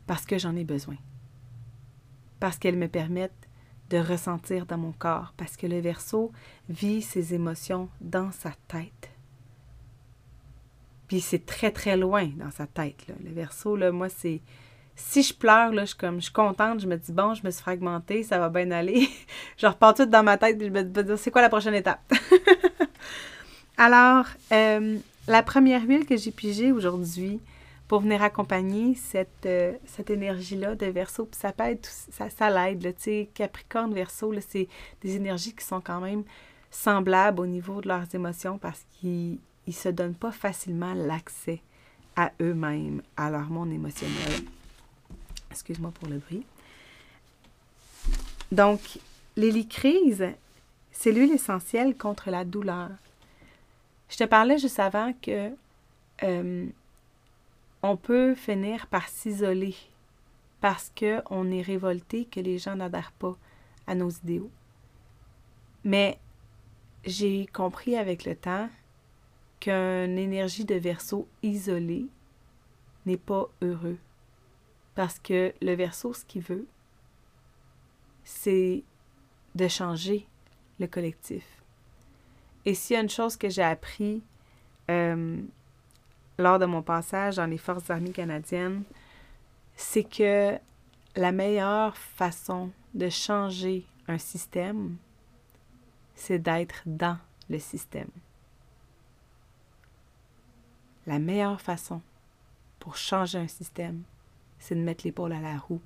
Parce 0.06 0.24
que 0.24 0.38
j'en 0.38 0.56
ai 0.56 0.64
besoin. 0.64 0.96
Parce 2.40 2.56
qu'elles 2.56 2.78
me 2.78 2.88
permettent 2.88 3.50
de 3.90 3.98
ressentir 3.98 4.64
dans 4.64 4.78
mon 4.78 4.92
corps, 4.92 5.34
parce 5.36 5.58
que 5.58 5.66
le 5.66 5.80
verso 5.80 6.32
vit 6.70 7.02
ses 7.02 7.34
émotions 7.34 7.90
dans 8.00 8.32
sa 8.32 8.52
tête. 8.66 9.10
Puis 11.08 11.20
c'est 11.20 11.44
très, 11.44 11.70
très 11.70 11.96
loin 11.96 12.28
dans 12.36 12.50
sa 12.50 12.66
tête. 12.66 13.06
Le 13.24 13.32
verso, 13.32 13.76
là, 13.76 13.90
moi, 13.90 14.08
c'est. 14.08 14.40
Si 14.94 15.22
je 15.22 15.32
pleure, 15.32 15.72
là, 15.72 15.84
je, 15.84 15.94
comme, 15.94 16.16
je 16.16 16.24
suis 16.24 16.32
contente, 16.32 16.80
je 16.80 16.86
me 16.86 16.96
dis, 16.96 17.12
bon, 17.12 17.32
je 17.32 17.44
me 17.44 17.50
suis 17.50 17.62
fragmentée, 17.62 18.24
ça 18.24 18.38
va 18.38 18.48
bien 18.48 18.70
aller. 18.72 19.08
je 19.56 19.66
repars 19.66 19.94
tout 19.94 20.06
dans 20.06 20.24
ma 20.24 20.36
tête, 20.36 20.60
et 20.60 20.66
je 20.66 20.70
me 20.70 20.82
dis, 20.82 21.12
c'est 21.16 21.30
quoi 21.30 21.40
la 21.40 21.48
prochaine 21.48 21.74
étape? 21.74 22.00
Alors, 23.76 24.26
euh, 24.52 24.98
la 25.28 25.42
première 25.44 25.82
huile 25.82 26.04
que 26.04 26.16
j'ai 26.16 26.32
pigée 26.32 26.72
aujourd'hui 26.72 27.40
pour 27.86 28.00
venir 28.00 28.22
accompagner 28.22 28.96
cette, 28.96 29.46
euh, 29.46 29.72
cette 29.86 30.10
énergie-là 30.10 30.74
de 30.74 30.86
verso, 30.86 31.26
puis 31.26 31.40
ça 31.40 31.52
peut 31.52 31.78
ça, 31.82 32.28
ça 32.28 32.50
l'aide, 32.50 32.80
tu 32.80 33.02
sais, 33.02 33.30
Capricorne, 33.32 33.94
verso, 33.94 34.34
c'est 34.46 34.68
des 35.00 35.14
énergies 35.14 35.54
qui 35.54 35.64
sont 35.64 35.80
quand 35.80 36.00
même 36.00 36.24
semblables 36.70 37.40
au 37.40 37.46
niveau 37.46 37.80
de 37.80 37.88
leurs 37.88 38.12
émotions 38.14 38.58
parce 38.58 38.84
qu'ils 38.92 39.38
ils 39.68 39.74
se 39.74 39.90
donnent 39.90 40.14
pas 40.14 40.32
facilement 40.32 40.94
l'accès 40.94 41.60
à 42.16 42.32
eux-mêmes, 42.40 43.02
à 43.18 43.30
leur 43.30 43.50
monde 43.50 43.70
émotionnel. 43.70 44.42
Excuse-moi 45.50 45.92
pour 45.92 46.08
le 46.08 46.16
bruit. 46.16 46.46
Donc, 48.50 48.80
l'hélicrise, 49.36 50.24
c'est 50.90 51.12
l'huile 51.12 51.32
essentielle 51.32 51.96
contre 51.98 52.30
la 52.30 52.46
douleur. 52.46 52.88
Je 54.08 54.16
te 54.16 54.24
parlais 54.24 54.56
juste 54.56 54.80
avant 54.80 55.12
que 55.20 55.52
euh, 56.22 56.66
on 57.82 57.96
peut 57.98 58.34
finir 58.34 58.86
par 58.86 59.06
s'isoler 59.06 59.76
parce 60.62 60.90
qu'on 60.98 61.50
est 61.50 61.62
révolté 61.62 62.24
que 62.24 62.40
les 62.40 62.58
gens 62.58 62.74
n'adhèrent 62.74 63.12
pas 63.12 63.36
à 63.86 63.94
nos 63.94 64.08
idéaux. 64.08 64.50
Mais 65.84 66.18
j'ai 67.04 67.46
compris 67.52 67.96
avec 67.96 68.24
le 68.24 68.34
temps 68.34 68.70
qu'une 69.60 70.18
énergie 70.18 70.64
de 70.64 70.74
verso 70.74 71.28
isolée 71.42 72.06
n'est 73.06 73.16
pas 73.16 73.48
heureux. 73.62 73.98
Parce 74.94 75.18
que 75.18 75.52
le 75.62 75.74
verso, 75.74 76.12
ce 76.12 76.24
qu'il 76.24 76.42
veut, 76.42 76.66
c'est 78.24 78.82
de 79.54 79.68
changer 79.68 80.26
le 80.78 80.86
collectif. 80.86 81.44
Et 82.64 82.74
s'il 82.74 82.94
y 82.94 82.96
a 82.98 83.02
une 83.02 83.08
chose 83.08 83.36
que 83.36 83.48
j'ai 83.48 83.62
appris 83.62 84.22
euh, 84.90 85.40
lors 86.38 86.58
de 86.58 86.66
mon 86.66 86.82
passage 86.82 87.36
dans 87.36 87.46
les 87.46 87.58
Forces 87.58 87.90
armées 87.90 88.12
canadiennes, 88.12 88.82
c'est 89.76 90.04
que 90.04 90.58
la 91.16 91.32
meilleure 91.32 91.96
façon 91.96 92.70
de 92.94 93.08
changer 93.08 93.86
un 94.08 94.18
système, 94.18 94.96
c'est 96.14 96.38
d'être 96.38 96.82
dans 96.86 97.18
le 97.48 97.58
système 97.58 98.10
la 101.08 101.18
meilleure 101.18 101.60
façon 101.60 102.02
pour 102.78 102.96
changer 102.96 103.38
un 103.38 103.48
système, 103.48 104.02
c'est 104.58 104.74
de 104.74 104.80
mettre 104.80 105.04
l'épaule 105.04 105.32
à 105.32 105.40
la 105.40 105.56
roue, 105.56 105.80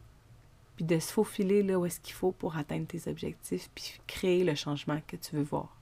puis 0.77 0.85
de 0.85 0.99
se 0.99 1.13
faufiler 1.13 1.63
là 1.63 1.79
où 1.79 1.87
est-ce 1.87 2.01
qu'il 2.01 2.15
faut 2.15 2.33
pour 2.33 2.57
atteindre 2.57 2.87
tes 2.87 3.09
objectifs, 3.09 3.71
puis 3.75 4.01
créer 4.07 4.45
le 4.45 4.55
changement 4.55 5.01
que 5.07 5.17
tu 5.17 5.37
veux 5.37 5.43
voir. 5.43 5.77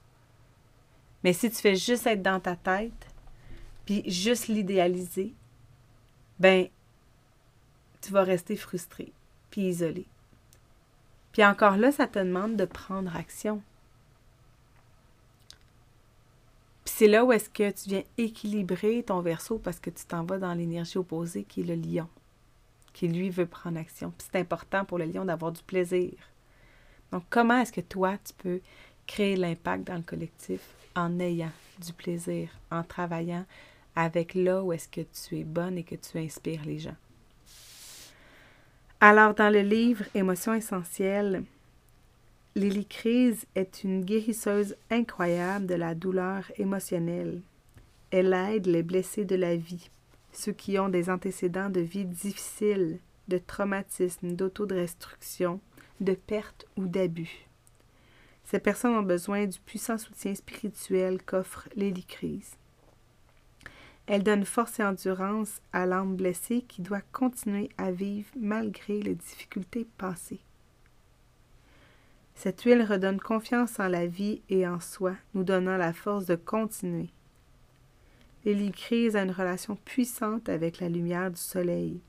Mais 1.25 1.33
si 1.33 1.51
tu 1.51 1.57
fais 1.57 1.75
juste 1.75 2.07
être 2.07 2.23
dans 2.23 2.41
ta 2.41 2.55
tête, 2.55 3.07
puis 3.87 4.03
juste 4.11 4.49
l'idéaliser, 4.49 5.35
ben, 6.39 6.69
tu 8.03 8.13
vas 8.13 8.23
rester 8.23 8.57
frustré, 8.57 9.13
puis 9.51 9.63
isolé. 9.63 10.07
Puis 11.33 11.45
encore 11.45 11.77
là, 11.77 11.93
ça 11.93 12.07
te 12.07 12.19
demande 12.19 12.57
de 12.57 12.65
prendre 12.67 13.15
action. 13.17 13.63
C'est 17.01 17.09
là 17.09 17.25
où 17.25 17.33
est-ce 17.33 17.49
que 17.49 17.71
tu 17.71 17.89
viens 17.89 18.03
équilibrer 18.19 19.03
ton 19.03 19.23
verso 19.23 19.59
parce 19.59 19.81
que 19.81 19.89
tu 19.89 20.05
t'en 20.05 20.23
vas 20.23 20.37
dans 20.37 20.53
l'énergie 20.53 20.99
opposée 20.99 21.45
qui 21.45 21.63
est 21.63 21.65
le 21.65 21.75
lion, 21.75 22.07
qui 22.93 23.09
lui 23.09 23.31
veut 23.31 23.47
prendre 23.47 23.79
action. 23.79 24.13
C'est 24.19 24.39
important 24.39 24.85
pour 24.85 24.99
le 24.99 25.07
lion 25.07 25.25
d'avoir 25.25 25.51
du 25.51 25.63
plaisir. 25.63 26.13
Donc, 27.11 27.23
comment 27.31 27.57
est-ce 27.57 27.73
que 27.73 27.81
toi, 27.81 28.19
tu 28.23 28.35
peux 28.35 28.61
créer 29.07 29.35
l'impact 29.35 29.87
dans 29.87 29.95
le 29.95 30.03
collectif 30.03 30.61
en 30.95 31.19
ayant 31.21 31.53
du 31.83 31.95
plaisir, 31.95 32.51
en 32.71 32.83
travaillant 32.83 33.47
avec 33.97 34.35
là 34.35 34.63
où 34.63 34.71
est-ce 34.75 34.89
que 34.89 35.01
tu 35.01 35.39
es 35.39 35.45
bonne 35.45 35.79
et 35.79 35.85
que 35.85 35.95
tu 35.95 36.19
inspires 36.19 36.67
les 36.67 36.81
gens? 36.81 36.97
Alors, 39.01 39.33
dans 39.33 39.51
le 39.51 39.63
livre 39.63 40.05
Émotions 40.15 40.53
essentielles, 40.53 41.45
Lily 42.61 42.87
est 43.55 43.85
une 43.85 44.05
guérisseuse 44.05 44.77
incroyable 44.91 45.65
de 45.65 45.75
la 45.75 45.95
douleur 45.95 46.45
émotionnelle. 46.59 47.41
Elle 48.11 48.35
aide 48.35 48.67
les 48.67 48.83
blessés 48.83 49.25
de 49.25 49.35
la 49.35 49.57
vie, 49.57 49.89
ceux 50.31 50.53
qui 50.53 50.79
ont 50.79 50.91
des 50.91 51.09
antécédents 51.09 51.71
de 51.71 51.81
vie 51.81 52.05
difficiles, 52.05 52.99
de 53.29 53.39
traumatisme, 53.39 54.33
d'autodestruction, 54.33 55.59
de 56.03 56.13
perte 56.13 56.67
ou 56.77 56.87
d'abus. 56.87 57.49
Ces 58.45 58.59
personnes 58.59 58.95
ont 58.95 59.03
besoin 59.03 59.47
du 59.47 59.59
puissant 59.61 59.97
soutien 59.97 60.35
spirituel 60.35 61.23
qu'offre 61.23 61.67
Lily 61.77 62.05
Crise. 62.05 62.57
Elle 64.07 64.23
donne 64.23 64.45
force 64.45 64.81
et 64.81 64.85
endurance 64.85 65.63
à 65.73 65.87
l'âme 65.87 66.15
blessée 66.15 66.67
qui 66.69 66.83
doit 66.83 67.01
continuer 67.13 67.71
à 67.79 67.91
vivre 67.91 68.29
malgré 68.39 69.01
les 69.01 69.15
difficultés 69.15 69.87
passées. 69.97 70.41
Cette 72.43 72.63
huile 72.63 72.83
redonne 72.83 73.21
confiance 73.21 73.79
en 73.81 73.89
la 73.89 74.07
vie 74.07 74.41
et 74.49 74.67
en 74.67 74.81
soi, 74.81 75.13
nous 75.35 75.45
donnant 75.45 75.77
la 75.77 75.93
force 75.93 76.25
de 76.25 76.37
continuer. 76.37 77.11
Lily 78.47 78.73
Crise 78.73 79.15
a 79.15 79.25
une 79.25 79.31
relation 79.31 79.77
puissante 79.77 80.49
avec 80.49 80.81
la 80.81 80.89
lumière 80.89 81.31
du 81.31 81.39
soleil. 81.39 82.01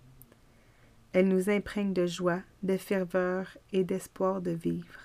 Elle 1.12 1.28
nous 1.28 1.50
imprègne 1.50 1.92
de 1.92 2.06
joie, 2.06 2.40
de 2.64 2.78
ferveur 2.78 3.58
et 3.74 3.84
d'espoir 3.84 4.42
de 4.42 4.52
vivre. 4.52 5.02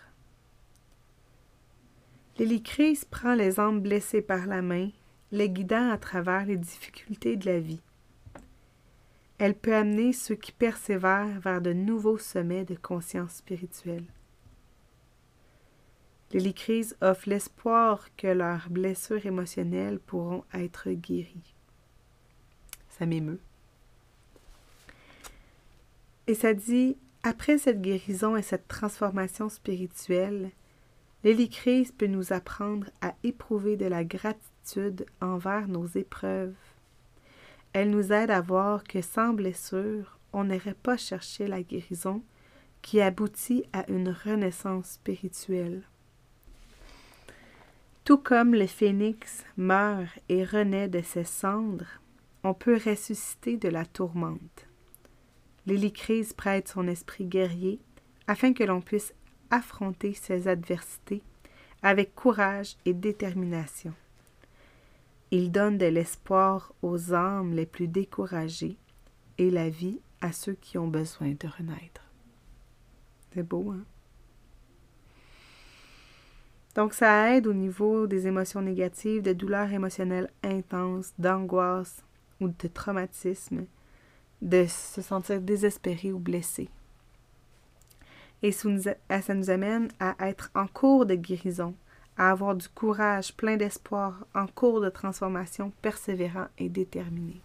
Lily 2.39 2.63
Crise 2.63 3.05
prend 3.05 3.35
les 3.35 3.59
âmes 3.59 3.81
blessées 3.81 4.23
par 4.23 4.47
la 4.47 4.63
main, 4.63 4.91
les 5.33 5.51
guidant 5.51 5.91
à 5.91 5.99
travers 5.99 6.47
les 6.47 6.57
difficultés 6.57 7.35
de 7.35 7.47
la 7.47 7.59
vie. 7.59 7.83
Elle 9.39 9.57
peut 9.57 9.75
amener 9.75 10.13
ceux 10.13 10.37
qui 10.37 10.53
persévèrent 10.53 11.41
vers 11.41 11.61
de 11.61 11.73
nouveaux 11.73 12.19
sommets 12.19 12.65
de 12.65 12.77
conscience 12.77 13.33
spirituelle. 13.33 14.05
Lily-Crise 16.33 16.97
offre 17.01 17.29
l'espoir 17.29 18.09
que 18.17 18.27
leurs 18.27 18.69
blessures 18.69 19.25
émotionnelles 19.27 20.01
pourront 20.01 20.45
être 20.53 20.91
guéries. 20.91 21.55
Ça 22.89 23.07
m'émeut. 23.07 23.41
Et 26.27 26.35
ça 26.35 26.55
dit, 26.55 26.97
après 27.23 27.59
cette 27.59 27.81
guérison 27.81 28.37
et 28.37 28.43
cette 28.43 28.67
transformation 28.67 29.49
spirituelle, 29.49 30.51
Lily-Crise 31.23 31.93
peut 31.93 32.07
nous 32.07 32.33
apprendre 32.33 32.89
à 33.01 33.15
éprouver 33.23 33.77
de 33.77 33.87
la 33.87 34.05
gratitude 34.05 35.07
envers 35.21 35.69
nos 35.69 35.87
épreuves. 35.87 36.55
Elle 37.73 37.91
nous 37.91 38.13
aide 38.13 38.31
à 38.31 38.41
voir 38.41 38.85
que 38.85 39.03
sans 39.03 39.33
blessure, 39.33 40.19
on 40.33 40.45
n'irait 40.45 40.75
pas 40.75 40.97
chercher 40.97 41.47
la 41.47 41.63
guérison 41.63 42.23
qui 42.83 43.01
aboutit 43.01 43.65
à 43.73 43.89
une 43.91 44.11
renaissance 44.11 44.93
spirituelle. 44.93 45.83
Tout 48.07 48.19
comme 48.19 48.55
le 48.55 48.69
phénix 48.69 49.45
meurt 49.57 50.21
et 50.29 50.45
renaît 50.45 50.87
de 50.87 51.03
ses 51.03 51.25
cendres, 51.25 52.01
on 52.45 52.55
peut 52.55 52.79
ressusciter 52.87 53.57
de 53.57 53.69
la 53.69 53.85
tourmente. 53.85 54.69
L'hélicrise 55.67 56.33
prête 56.33 56.69
son 56.69 56.87
esprit 56.87 57.25
guerrier 57.25 57.81
afin 58.29 58.53
que 58.53 58.63
l'on 58.63 58.81
puisse 58.81 59.13
affronter 59.51 60.15
ses 60.15 60.47
adversités 60.47 61.21
avec 61.83 62.15
courage 62.15 62.77
et 62.85 62.95
détermination. 62.95 63.93
Il 65.33 65.51
donne 65.51 65.77
de 65.77 65.87
l'espoir 65.87 66.73
aux 66.83 67.13
âmes 67.13 67.55
les 67.55 67.67
plus 67.67 67.89
découragées 67.89 68.77
et 69.39 69.51
la 69.51 69.69
vie 69.69 69.99
à 70.21 70.31
ceux 70.31 70.55
qui 70.55 70.79
ont 70.79 70.87
besoin 70.87 71.31
de 71.31 71.49
renaître. 71.49 72.03
C'est 73.35 73.43
beau, 73.43 73.73
hein? 73.73 73.85
Donc, 76.77 76.93
ça 76.93 77.35
aide 77.35 77.47
au 77.47 77.55
niveau 77.55 78.07
des 78.07 78.27
émotions 78.27 78.61
négatives, 78.61 79.23
de 79.23 79.33
douleurs 79.33 79.73
émotionnelles 79.73 80.31
intenses, 80.45 81.15
d'angoisse 81.19 82.05
ou 82.39 82.49
de 82.49 82.69
traumatisme, 82.69 83.65
de 84.43 84.67
se 84.69 85.01
sentir 85.01 85.41
désespéré 85.41 86.13
ou 86.13 86.19
blessé. 86.19 86.69
Et 88.43 88.53
ça 88.53 89.35
nous 89.35 89.51
amène 89.51 89.89
à 89.99 90.15
être 90.29 90.51
en 90.55 90.67
cours 90.67 91.07
de 91.07 91.15
guérison, 91.15 91.75
à 92.19 92.31
avoir 92.31 92.55
du 92.55 92.69
courage, 92.69 93.33
plein 93.33 93.57
d'espoir, 93.57 94.27
en 94.35 94.47
cours 94.47 94.83
de 94.83 94.91
transformation, 94.91 95.73
persévérant 95.81 96.49
et 96.59 96.69
déterminé. 96.69 97.41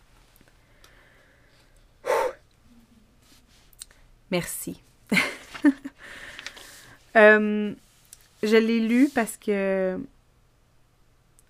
Merci. 4.30 4.84
euh, 7.16 7.74
je 8.44 8.56
l'ai 8.56 8.80
lu 8.80 9.10
parce 9.14 9.38
que 9.38 10.00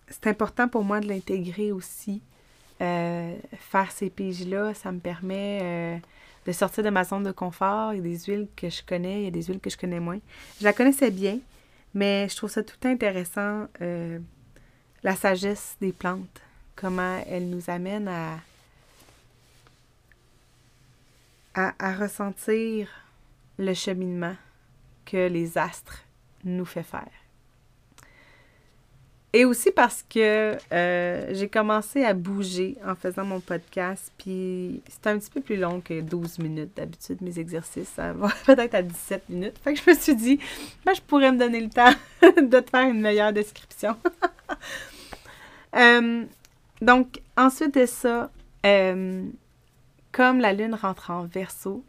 c'est 0.10 0.28
important 0.28 0.68
pour 0.68 0.84
moi 0.84 1.00
de 1.00 1.08
l'intégrer 1.08 1.72
aussi. 1.72 2.22
Euh, 2.82 3.38
faire 3.54 3.92
ces 3.92 4.10
piges-là, 4.10 4.74
ça 4.74 4.92
me 4.92 5.00
permet 5.00 5.60
euh, 5.62 5.98
de 6.46 6.52
sortir 6.52 6.84
de 6.84 6.90
ma 6.90 7.04
zone 7.04 7.24
de 7.24 7.32
confort. 7.32 7.94
Il 7.94 7.98
y 7.98 8.00
a 8.00 8.04
des 8.04 8.20
huiles 8.20 8.48
que 8.56 8.70
je 8.70 8.82
connais, 8.84 9.22
il 9.22 9.24
y 9.26 9.28
a 9.28 9.32
des 9.32 9.44
huiles 9.44 9.60
que 9.60 9.70
je 9.70 9.78
connais 9.78 10.00
moins. 10.00 10.20
Je 10.60 10.66
la 10.66 10.74
connaissais 10.74 11.12
bien, 11.12 11.40
mais 11.94 12.28
je 12.28 12.36
trouve 12.36 12.50
ça 12.50 12.64
tout 12.64 12.88
intéressant, 12.88 13.68
euh, 13.82 14.20
la 15.04 15.16
sagesse 15.16 15.78
des 15.80 15.94
plantes, 15.94 16.42
comment 16.76 17.24
elles 17.28 17.50
nous 17.50 17.70
amènent 17.70 18.08
à, 18.08 18.40
à, 21.54 21.74
à 21.80 21.94
ressentir 21.94 22.90
le 23.58 23.74
cheminement 23.74 24.36
que 25.06 25.28
les 25.28 25.58
astres 25.58 26.04
nous 26.44 26.66
fait 26.66 26.84
faire. 26.84 27.10
Et 29.34 29.46
aussi 29.46 29.72
parce 29.72 30.04
que 30.10 30.58
euh, 30.74 31.28
j'ai 31.34 31.48
commencé 31.48 32.04
à 32.04 32.14
bouger 32.14 32.76
en 32.86 32.96
faisant 32.96 33.24
mon 33.24 33.40
podcast, 33.40 34.12
puis 34.18 34.82
c'est 34.90 35.08
un 35.08 35.18
petit 35.18 35.30
peu 35.30 35.40
plus 35.40 35.56
long 35.56 35.80
que 35.80 36.02
12 36.02 36.40
minutes 36.40 36.72
d'habitude, 36.76 37.22
mes 37.22 37.40
exercices. 37.40 37.88
Ça 37.96 38.12
va 38.12 38.28
peut-être 38.46 38.76
à 38.76 38.82
17 38.82 39.30
minutes. 39.30 39.58
Fait 39.64 39.74
que 39.74 39.80
je 39.80 39.90
me 39.90 39.96
suis 39.96 40.16
dit, 40.16 40.40
ben, 40.86 40.94
je 40.94 41.02
pourrais 41.02 41.32
me 41.32 41.38
donner 41.38 41.62
le 41.62 41.70
temps 41.70 41.94
de 42.22 42.60
te 42.60 42.70
faire 42.70 42.90
une 42.90 43.02
meilleure 43.02 43.34
description. 43.34 43.96
Euh, 45.74 46.26
donc, 46.82 47.22
ensuite 47.38 47.76
de 47.76 47.86
ça, 47.86 48.30
euh, 48.66 49.24
comme 50.12 50.42
la 50.42 50.52
lune 50.52 50.76
rentre 50.76 51.12
en 51.12 51.24
verso, 51.24 51.82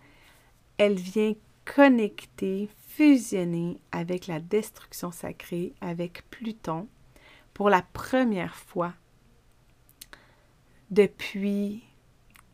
elle 0.78 0.94
vient 0.94 1.34
connecter 1.64 2.68
fusionner 2.96 3.80
avec 3.90 4.26
la 4.26 4.40
destruction 4.40 5.12
sacrée, 5.12 5.74
avec 5.80 6.28
Pluton, 6.30 6.88
pour 7.54 7.70
la 7.70 7.82
première 7.82 8.54
fois 8.54 8.92
depuis 10.90 11.82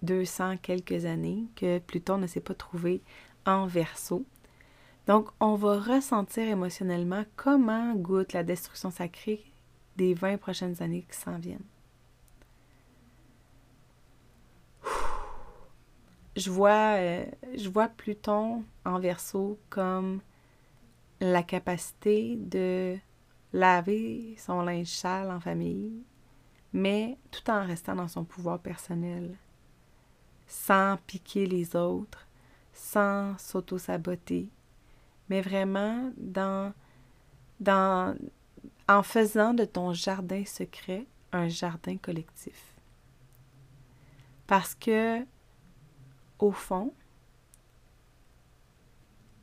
200 0.02 0.58
quelques 0.58 1.04
années 1.04 1.44
que 1.56 1.80
Pluton 1.80 2.18
ne 2.18 2.26
s'est 2.28 2.40
pas 2.40 2.54
trouvé 2.54 3.02
en 3.46 3.66
verso. 3.66 4.24
Donc, 5.06 5.28
on 5.40 5.56
va 5.56 5.80
ressentir 5.80 6.46
émotionnellement 6.46 7.24
comment 7.34 7.94
goûte 7.94 8.32
la 8.32 8.44
destruction 8.44 8.90
sacrée 8.90 9.44
des 9.96 10.14
20 10.14 10.38
prochaines 10.38 10.80
années 10.82 11.06
qui 11.10 11.18
s'en 11.18 11.38
viennent. 11.38 11.64
Je 16.38 16.50
vois, 16.52 16.94
euh, 16.98 17.24
je 17.56 17.68
vois 17.68 17.88
Pluton 17.88 18.62
en 18.84 19.00
verso 19.00 19.58
comme 19.70 20.20
la 21.20 21.42
capacité 21.42 22.36
de 22.36 22.96
laver 23.52 24.36
son 24.38 24.62
linge 24.62 24.86
sale 24.86 25.32
en 25.32 25.40
famille, 25.40 26.04
mais 26.72 27.18
tout 27.32 27.50
en 27.50 27.66
restant 27.66 27.96
dans 27.96 28.06
son 28.06 28.22
pouvoir 28.22 28.60
personnel, 28.60 29.36
sans 30.46 30.96
piquer 31.08 31.44
les 31.44 31.74
autres, 31.74 32.28
sans 32.72 33.36
s'auto-saboter, 33.36 34.48
mais 35.28 35.40
vraiment 35.40 36.12
dans, 36.16 36.72
dans, 37.58 38.16
en 38.88 39.02
faisant 39.02 39.54
de 39.54 39.64
ton 39.64 39.92
jardin 39.92 40.44
secret 40.44 41.04
un 41.32 41.48
jardin 41.48 41.96
collectif. 41.96 42.76
Parce 44.46 44.76
que, 44.76 45.26
au 46.38 46.52
fond, 46.52 46.92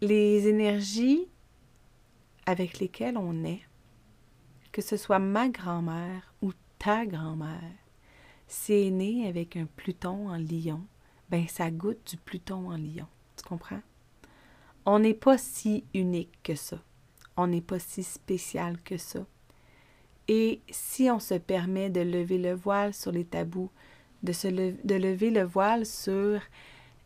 les 0.01 0.47
énergies 0.47 1.27
avec 2.45 2.79
lesquels 2.79 3.17
on 3.17 3.43
est, 3.43 3.61
que 4.71 4.81
ce 4.81 4.97
soit 4.97 5.19
ma 5.19 5.49
grand-mère 5.49 6.33
ou 6.41 6.51
ta 6.79 7.05
grand-mère, 7.05 7.61
c'est 8.47 8.89
né 8.91 9.27
avec 9.27 9.55
un 9.55 9.65
Pluton 9.65 10.29
en 10.29 10.37
lion, 10.37 10.85
ben 11.29 11.47
ça 11.47 11.71
goûte 11.71 12.11
du 12.11 12.17
Pluton 12.17 12.69
en 12.69 12.77
lion. 12.77 13.07
Tu 13.35 13.43
comprends? 13.43 13.81
On 14.85 14.99
n'est 14.99 15.15
pas 15.15 15.37
si 15.37 15.83
unique 15.93 16.37
que 16.43 16.55
ça. 16.55 16.79
On 17.37 17.47
n'est 17.47 17.61
pas 17.61 17.79
si 17.79 18.03
spécial 18.03 18.79
que 18.83 18.97
ça. 18.97 19.25
Et 20.27 20.61
si 20.69 21.09
on 21.09 21.19
se 21.19 21.33
permet 21.33 21.89
de 21.89 22.01
lever 22.01 22.37
le 22.37 22.53
voile 22.53 22.93
sur 22.93 23.11
les 23.11 23.25
tabous, 23.25 23.71
de 24.23 24.95
lever 24.95 25.31
le 25.31 25.43
voile 25.43 25.85
sur 25.85 26.41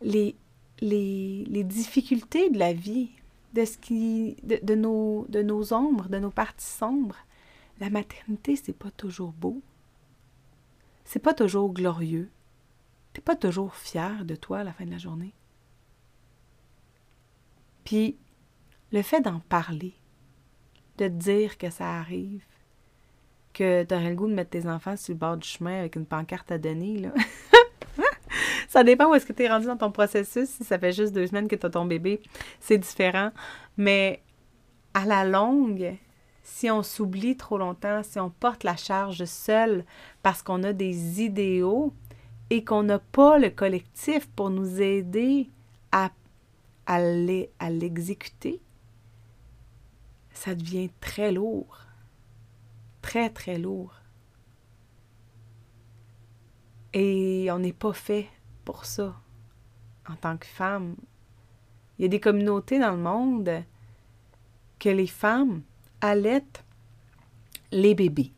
les, 0.00 0.36
les, 0.80 1.64
difficultés 1.64 2.50
de 2.50 2.58
la 2.58 2.72
vie, 2.72 3.10
de, 3.54 3.64
ce 3.64 3.78
qui, 3.78 4.36
de, 4.42 4.74
nos, 4.74 5.26
de 5.28 5.42
nos 5.42 5.72
ombres, 5.72 6.08
de 6.08 6.18
nos 6.18 6.30
parties 6.30 6.66
sombres, 6.66 7.16
la 7.80 7.90
maternité, 7.90 8.56
c'est 8.56 8.76
pas 8.76 8.90
toujours 8.90 9.32
beau. 9.32 9.62
C'est 11.04 11.18
pas 11.18 11.34
toujours 11.34 11.72
glorieux. 11.72 12.30
T'es 13.12 13.20
pas 13.20 13.36
toujours 13.36 13.74
fier 13.74 14.24
de 14.24 14.36
toi 14.36 14.58
à 14.58 14.64
la 14.64 14.72
fin 14.72 14.84
de 14.84 14.90
la 14.90 14.98
journée. 14.98 15.34
Puis, 17.84 18.16
le 18.92 19.02
fait 19.02 19.20
d'en 19.20 19.40
parler, 19.40 19.94
de 20.98 21.08
te 21.08 21.12
dire 21.12 21.58
que 21.58 21.70
ça 21.70 21.98
arrive, 21.98 22.44
que 23.52 23.82
tu 23.84 23.94
aurais 23.94 24.10
le 24.10 24.14
goût 24.14 24.28
de 24.28 24.34
mettre 24.34 24.50
tes 24.50 24.68
enfants 24.68 24.96
sur 24.96 25.14
le 25.14 25.18
bord 25.18 25.36
du 25.36 25.48
chemin 25.48 25.78
avec 25.78 25.96
une 25.96 26.06
pancarte 26.06 26.52
à 26.52 26.58
donner, 26.58 26.98
là. 26.98 27.12
ça 28.70 28.84
dépend 28.84 29.10
où 29.10 29.14
est-ce 29.14 29.26
que 29.26 29.32
tu 29.32 29.42
es 29.42 29.48
rendu 29.48 29.66
dans 29.66 29.76
ton 29.76 29.90
processus. 29.90 30.48
Si 30.48 30.62
ça 30.62 30.78
fait 30.78 30.92
juste 30.92 31.12
deux 31.12 31.26
semaines 31.26 31.48
que 31.48 31.56
tu 31.56 31.66
as 31.66 31.70
ton 31.70 31.86
bébé, 31.86 32.20
c'est 32.60 32.78
différent. 32.78 33.32
Mais 33.76 34.22
à 34.94 35.04
la 35.04 35.24
longue, 35.24 35.96
si 36.44 36.70
on 36.70 36.84
s'oublie 36.84 37.36
trop 37.36 37.58
longtemps, 37.58 38.02
si 38.04 38.20
on 38.20 38.30
porte 38.30 38.62
la 38.62 38.76
charge 38.76 39.24
seul 39.24 39.84
parce 40.22 40.42
qu'on 40.42 40.62
a 40.62 40.72
des 40.72 41.20
idéaux 41.20 41.92
et 42.50 42.62
qu'on 42.62 42.84
n'a 42.84 43.00
pas 43.00 43.38
le 43.38 43.50
collectif 43.50 44.28
pour 44.28 44.50
nous 44.50 44.80
aider 44.80 45.50
à, 45.90 46.10
à 46.86 47.00
l'exécuter, 47.70 48.60
ça 50.32 50.54
devient 50.54 50.90
très 51.00 51.32
lourd 51.32 51.80
très, 53.02 53.30
très 53.30 53.58
lourd. 53.58 53.94
Et 56.92 57.48
on 57.50 57.58
n'est 57.58 57.72
pas 57.72 57.92
fait 57.92 58.28
pour 58.64 58.84
ça 58.84 59.14
en 60.08 60.16
tant 60.16 60.36
que 60.36 60.46
femme. 60.46 60.96
Il 61.98 62.02
y 62.02 62.04
a 62.06 62.08
des 62.08 62.20
communautés 62.20 62.78
dans 62.78 62.92
le 62.92 63.02
monde 63.02 63.62
que 64.78 64.88
les 64.88 65.06
femmes 65.06 65.62
allaitent 66.00 66.64
les 67.70 67.94
bébés. 67.94 68.32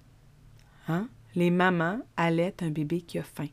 Hein? 0.89 1.09
Les 1.35 1.51
mamans 1.51 2.01
allaitent 2.17 2.63
un 2.63 2.71
bébé 2.71 3.01
qui 3.01 3.19
a 3.19 3.23
faim, 3.23 3.49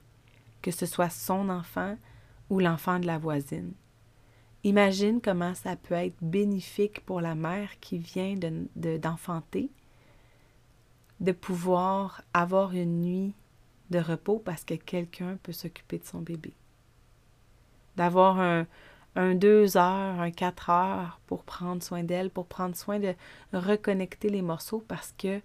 que 0.62 0.72
ce 0.72 0.86
soit 0.86 1.10
son 1.10 1.50
enfant 1.50 1.98
ou 2.50 2.60
l'enfant 2.60 3.00
de 3.00 3.06
la 3.06 3.18
voisine. 3.18 3.74
Imagine 4.64 5.22
comment 5.22 5.56
ça 5.56 5.76
peut 5.78 5.96
être 5.96 6.18
bénéfique 6.22 7.06
pour 7.06 7.22
la 7.22 7.36
mère 7.36 7.80
qui 7.80 7.98
vient 7.98 8.36
d'enfanter 8.76 9.70
de, 11.22 11.28
de 11.28 11.32
pouvoir 11.32 12.24
avoir 12.34 12.74
une 12.74 13.02
nuit 13.02 13.34
de 13.90 14.00
repos 14.00 14.40
parce 14.40 14.64
que 14.64 14.76
quelqu'un 14.76 15.38
peut 15.44 15.52
s'occuper 15.52 16.00
de 16.00 16.06
son 16.06 16.20
bébé. 16.20 16.54
D'avoir 17.96 18.40
un, 18.40 18.66
deux 19.36 19.78
heures, 19.78 20.20
un 20.20 20.32
quatre 20.32 20.70
heures 20.70 21.20
pour 21.28 21.44
prendre 21.44 21.84
soin 21.84 22.04
d'elle, 22.04 22.30
pour 22.30 22.46
prendre 22.46 22.76
soin 22.76 23.00
de 23.00 23.14
reconnecter 23.52 24.30
les 24.30 24.42
morceaux 24.42 24.84
parce 24.88 25.14
que 25.18 25.42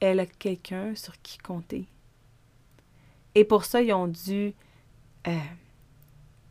elle 0.00 0.20
a 0.20 0.26
quelqu'un 0.26 0.94
sur 0.94 1.20
qui 1.22 1.38
compter. 1.38 1.86
Et 3.34 3.44
pour 3.44 3.64
ça, 3.64 3.82
ils 3.82 3.92
ont 3.92 4.08
dû 4.08 4.54
euh, 5.26 5.38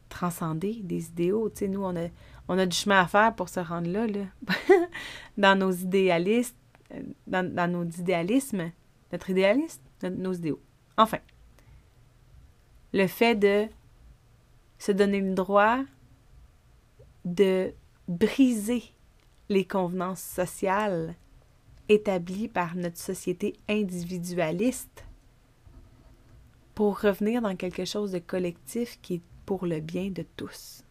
transcender 0.09 0.79
des 0.83 1.07
idéaux. 1.07 1.49
Tu 1.49 1.59
sais, 1.59 1.67
nous, 1.67 1.83
on 1.83 2.57
a, 2.57 2.65
du 2.65 2.75
chemin 2.75 3.01
à 3.01 3.07
faire 3.07 3.35
pour 3.35 3.49
se 3.49 3.59
rendre 3.59 3.89
là, 3.89 4.05
dans 5.37 5.57
nos 5.57 5.71
idéalistes, 5.71 6.55
euh, 6.93 7.01
dans, 7.25 7.71
nos 7.71 7.83
idéalismes, 7.83 8.71
notre 9.11 9.29
idéalisme, 9.29 9.81
nos 10.03 10.33
idéaux. 10.33 10.61
Enfin, 10.97 11.19
le 12.93 13.07
fait 13.07 13.35
de 13.35 13.67
se 14.79 14.91
donner 14.91 15.21
le 15.21 15.33
droit 15.33 15.79
de 17.25 17.73
briser 18.07 18.83
les 19.49 19.65
convenances 19.65 20.21
sociales 20.21 21.15
établies 21.89 22.47
par 22.47 22.75
notre 22.75 22.97
société 22.97 23.53
individualiste 23.69 25.05
pour 26.75 26.99
revenir 26.99 27.41
dans 27.41 27.55
quelque 27.55 27.85
chose 27.85 28.11
de 28.11 28.19
collectif 28.19 28.99
qui 29.01 29.15
est 29.15 29.21
pour 29.45 29.65
le 29.65 29.79
bien 29.79 30.09
de 30.09 30.25
tous. 30.35 30.83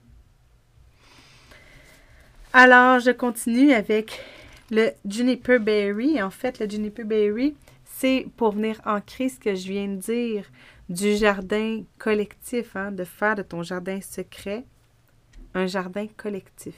Alors, 2.52 3.00
je 3.00 3.10
continue 3.10 3.72
avec 3.72 4.18
le 4.70 4.90
Juniper 5.06 5.58
Berry, 5.58 6.22
en 6.22 6.30
fait, 6.30 6.58
le 6.58 6.68
Juniper 6.68 7.04
Berry, 7.04 7.54
c'est 7.98 8.26
pour 8.36 8.52
venir 8.52 8.78
ancrer 8.84 9.30
ce 9.30 9.38
que 9.38 9.54
je 9.54 9.68
viens 9.68 9.88
de 9.88 9.96
dire 9.96 10.44
du 10.90 11.16
jardin 11.16 11.82
collectif, 11.96 12.76
hein, 12.76 12.92
de 12.92 13.04
faire 13.04 13.36
de 13.36 13.42
ton 13.42 13.62
jardin 13.62 14.00
secret 14.02 14.66
un 15.54 15.66
jardin 15.66 16.06
collectif. 16.16 16.76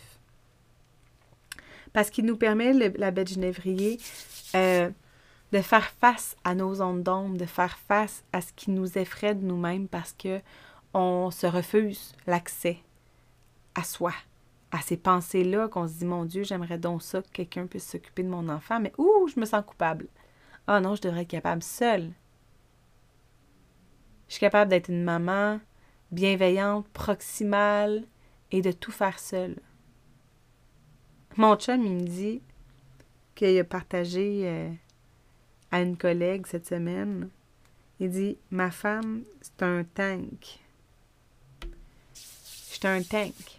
Parce 1.92 2.10
qu'il 2.10 2.24
nous 2.24 2.36
permet, 2.36 2.72
la 2.72 3.10
de 3.10 3.26
genévrier, 3.26 3.98
euh, 4.54 4.90
de 5.50 5.60
faire 5.60 5.90
face 5.90 6.36
à 6.44 6.54
nos 6.54 6.80
ondes 6.80 7.02
d'ombre, 7.02 7.36
de 7.36 7.46
faire 7.46 7.78
face 7.78 8.22
à 8.32 8.40
ce 8.40 8.52
qui 8.52 8.70
nous 8.70 8.96
effraie 8.96 9.34
de 9.34 9.44
nous-mêmes 9.44 9.88
parce 9.88 10.12
que 10.12 10.40
on 10.94 11.32
se 11.32 11.46
refuse 11.48 12.14
l'accès 12.28 12.78
à 13.74 13.82
soi, 13.82 14.12
à 14.70 14.80
ces 14.82 14.96
pensées-là 14.96 15.66
qu'on 15.66 15.88
se 15.88 15.94
dit, 15.94 16.04
mon 16.04 16.24
Dieu, 16.24 16.44
j'aimerais 16.44 16.78
donc 16.78 17.02
ça 17.02 17.22
que 17.22 17.28
quelqu'un 17.28 17.66
puisse 17.66 17.88
s'occuper 17.88 18.22
de 18.22 18.28
mon 18.28 18.48
enfant, 18.48 18.78
mais 18.78 18.92
ouh, 18.98 19.26
je 19.26 19.40
me 19.40 19.46
sens 19.46 19.64
coupable. 19.66 20.06
Ah 20.70 20.80
non, 20.80 20.94
je 20.94 21.00
devrais 21.00 21.22
être 21.22 21.28
capable 21.28 21.62
seule. 21.62 22.12
Je 24.28 24.34
suis 24.34 24.40
capable 24.40 24.70
d'être 24.70 24.90
une 24.90 25.02
maman 25.02 25.60
bienveillante, 26.12 26.86
proximale 26.88 28.04
et 28.52 28.60
de 28.60 28.70
tout 28.70 28.92
faire 28.92 29.18
seule. 29.18 29.56
Mon 31.38 31.56
chum, 31.56 31.82
il 31.86 31.94
me 31.94 32.06
dit 32.06 32.42
qu'il 33.34 33.58
a 33.58 33.64
partagé 33.64 34.42
euh, 34.44 34.70
à 35.70 35.80
une 35.80 35.96
collègue 35.96 36.46
cette 36.46 36.66
semaine. 36.66 37.30
Il 37.98 38.10
dit 38.10 38.36
Ma 38.50 38.70
femme, 38.70 39.22
c'est 39.40 39.62
un 39.62 39.84
tank. 39.84 40.60
Je 42.14 42.86
un 42.86 43.02
tank. 43.02 43.57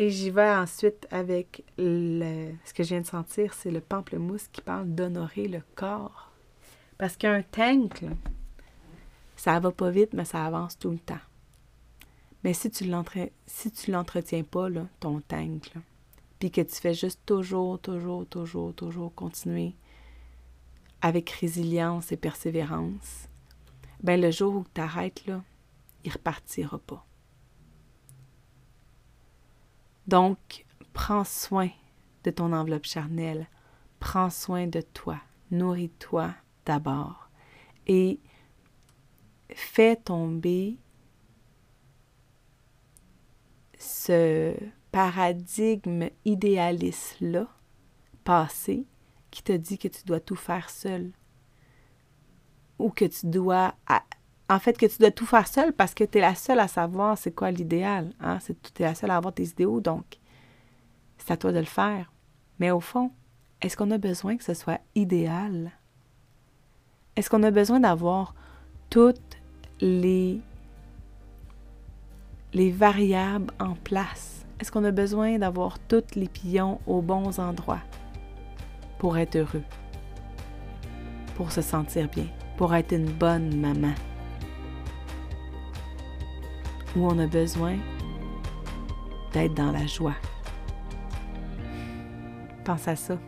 Et 0.00 0.08
j'y 0.08 0.30
vais 0.30 0.48
ensuite 0.48 1.06
avec 1.10 1.62
le, 1.76 2.52
ce 2.64 2.72
que 2.72 2.82
je 2.82 2.88
viens 2.88 3.02
de 3.02 3.06
sentir, 3.06 3.52
c'est 3.52 3.70
le 3.70 3.82
pamplemousse 3.82 4.48
qui 4.48 4.62
parle 4.62 4.88
d'honorer 4.88 5.46
le 5.46 5.60
corps. 5.74 6.32
Parce 6.96 7.18
qu'un 7.18 7.42
tank, 7.42 8.06
ça 9.36 9.60
va 9.60 9.70
pas 9.70 9.90
vite, 9.90 10.14
mais 10.14 10.24
ça 10.24 10.46
avance 10.46 10.78
tout 10.78 10.88
le 10.88 10.98
temps. 10.98 11.20
Mais 12.42 12.54
si 12.54 12.70
tu 12.70 12.90
si 13.44 13.70
tu 13.72 13.90
l'entretiens 13.90 14.42
pas, 14.42 14.70
là, 14.70 14.86
ton 15.00 15.20
tank, 15.20 15.70
puis 16.38 16.50
que 16.50 16.62
tu 16.62 16.76
fais 16.76 16.94
juste 16.94 17.20
toujours, 17.26 17.78
toujours, 17.78 18.24
toujours, 18.26 18.72
toujours 18.72 19.14
continuer 19.14 19.74
avec 21.02 21.28
résilience 21.28 22.10
et 22.10 22.16
persévérance, 22.16 23.28
ben 24.02 24.18
le 24.18 24.30
jour 24.30 24.54
où 24.54 24.64
tu 24.74 24.80
arrêtes, 24.80 25.26
là, 25.26 25.42
il 26.04 26.10
repartira 26.10 26.78
pas. 26.78 27.04
Donc, 30.10 30.66
prends 30.92 31.22
soin 31.22 31.68
de 32.24 32.32
ton 32.32 32.52
enveloppe 32.52 32.84
charnelle, 32.84 33.46
prends 34.00 34.28
soin 34.28 34.66
de 34.66 34.80
toi, 34.80 35.20
nourris-toi 35.52 36.34
d'abord. 36.66 37.30
Et 37.86 38.18
fais 39.54 39.94
tomber 39.94 40.78
ce 43.78 44.56
paradigme 44.90 46.08
idéaliste-là, 46.24 47.46
passé, 48.24 48.86
qui 49.30 49.44
te 49.44 49.52
dit 49.52 49.78
que 49.78 49.86
tu 49.86 50.02
dois 50.06 50.18
tout 50.18 50.34
faire 50.34 50.70
seul 50.70 51.12
ou 52.80 52.90
que 52.90 53.04
tu 53.04 53.26
dois 53.26 53.76
en 54.50 54.58
fait, 54.58 54.76
que 54.76 54.86
tu 54.86 54.98
dois 54.98 55.12
tout 55.12 55.26
faire 55.26 55.46
seul 55.46 55.72
parce 55.72 55.94
que 55.94 56.02
tu 56.02 56.18
es 56.18 56.20
la 56.20 56.34
seule 56.34 56.58
à 56.58 56.66
savoir 56.66 57.16
c'est 57.16 57.30
quoi 57.30 57.52
l'idéal. 57.52 58.12
Hein? 58.20 58.38
Tu 58.74 58.82
es 58.82 58.84
la 58.84 58.96
seule 58.96 59.12
à 59.12 59.16
avoir 59.16 59.32
tes 59.32 59.44
idéaux, 59.44 59.80
donc 59.80 60.18
c'est 61.18 61.32
à 61.32 61.36
toi 61.36 61.52
de 61.52 61.60
le 61.60 61.64
faire. 61.64 62.12
Mais 62.58 62.72
au 62.72 62.80
fond, 62.80 63.12
est-ce 63.62 63.76
qu'on 63.76 63.92
a 63.92 63.98
besoin 63.98 64.36
que 64.36 64.42
ce 64.42 64.54
soit 64.54 64.80
idéal? 64.96 65.70
Est-ce 67.14 67.30
qu'on 67.30 67.44
a 67.44 67.52
besoin 67.52 67.78
d'avoir 67.78 68.34
toutes 68.90 69.38
les, 69.80 70.40
les 72.52 72.72
variables 72.72 73.54
en 73.60 73.74
place? 73.74 74.44
Est-ce 74.58 74.72
qu'on 74.72 74.84
a 74.84 74.90
besoin 74.90 75.38
d'avoir 75.38 75.78
tous 75.78 76.16
les 76.16 76.28
pions 76.28 76.80
aux 76.88 77.02
bons 77.02 77.38
endroits 77.38 77.82
pour 78.98 79.16
être 79.16 79.36
heureux, 79.36 79.62
pour 81.36 81.52
se 81.52 81.62
sentir 81.62 82.08
bien, 82.08 82.26
pour 82.56 82.74
être 82.74 82.92
une 82.92 83.10
bonne 83.10 83.56
maman? 83.56 83.94
Où 86.96 87.06
on 87.06 87.18
a 87.18 87.26
besoin 87.26 87.76
d'être 89.32 89.54
dans 89.54 89.72
la 89.72 89.86
joie. 89.86 90.16
Pense 92.64 92.88
à 92.88 92.96
ça. 92.96 93.18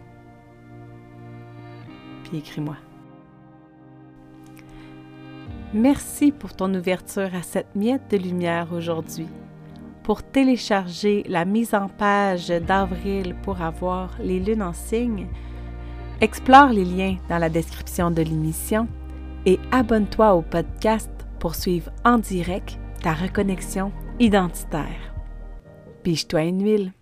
puis 2.25 2.39
écris-moi. 2.39 2.77
Merci 5.75 6.33
pour 6.33 6.55
ton 6.55 6.75
ouverture 6.75 7.35
à 7.35 7.43
cette 7.43 7.75
miette 7.75 8.11
de 8.11 8.19
lumière 8.19 8.69
aujourd'hui. 8.73 9.27
Pour 10.03 10.23
télécharger 10.23 11.25
la 11.29 11.45
mise 11.45 11.75
en 11.75 11.89
page 11.89 12.49
d'avril 12.49 13.35
pour 13.43 13.63
avoir 13.63 14.11
les 14.21 14.39
lunes 14.39 14.63
en 14.63 14.73
signe, 14.73 15.29
explore 16.21 16.69
les 16.69 16.85
liens 16.85 17.17
dans 17.29 17.39
la 17.39 17.49
description 17.49 18.11
de 18.11 18.23
l'émission 18.23 18.87
et 19.47 19.59
abonne-toi 19.71 20.35
au 20.35 20.43
podcast 20.43 21.11
pour 21.39 21.55
suivre 21.55 21.91
en 22.05 22.19
direct 22.19 22.79
ta 23.03 23.15
reconnexion 23.15 23.91
identitaire. 24.21 25.13
Piche-toi 26.05 26.43
une 26.45 26.63
huile. 26.63 26.93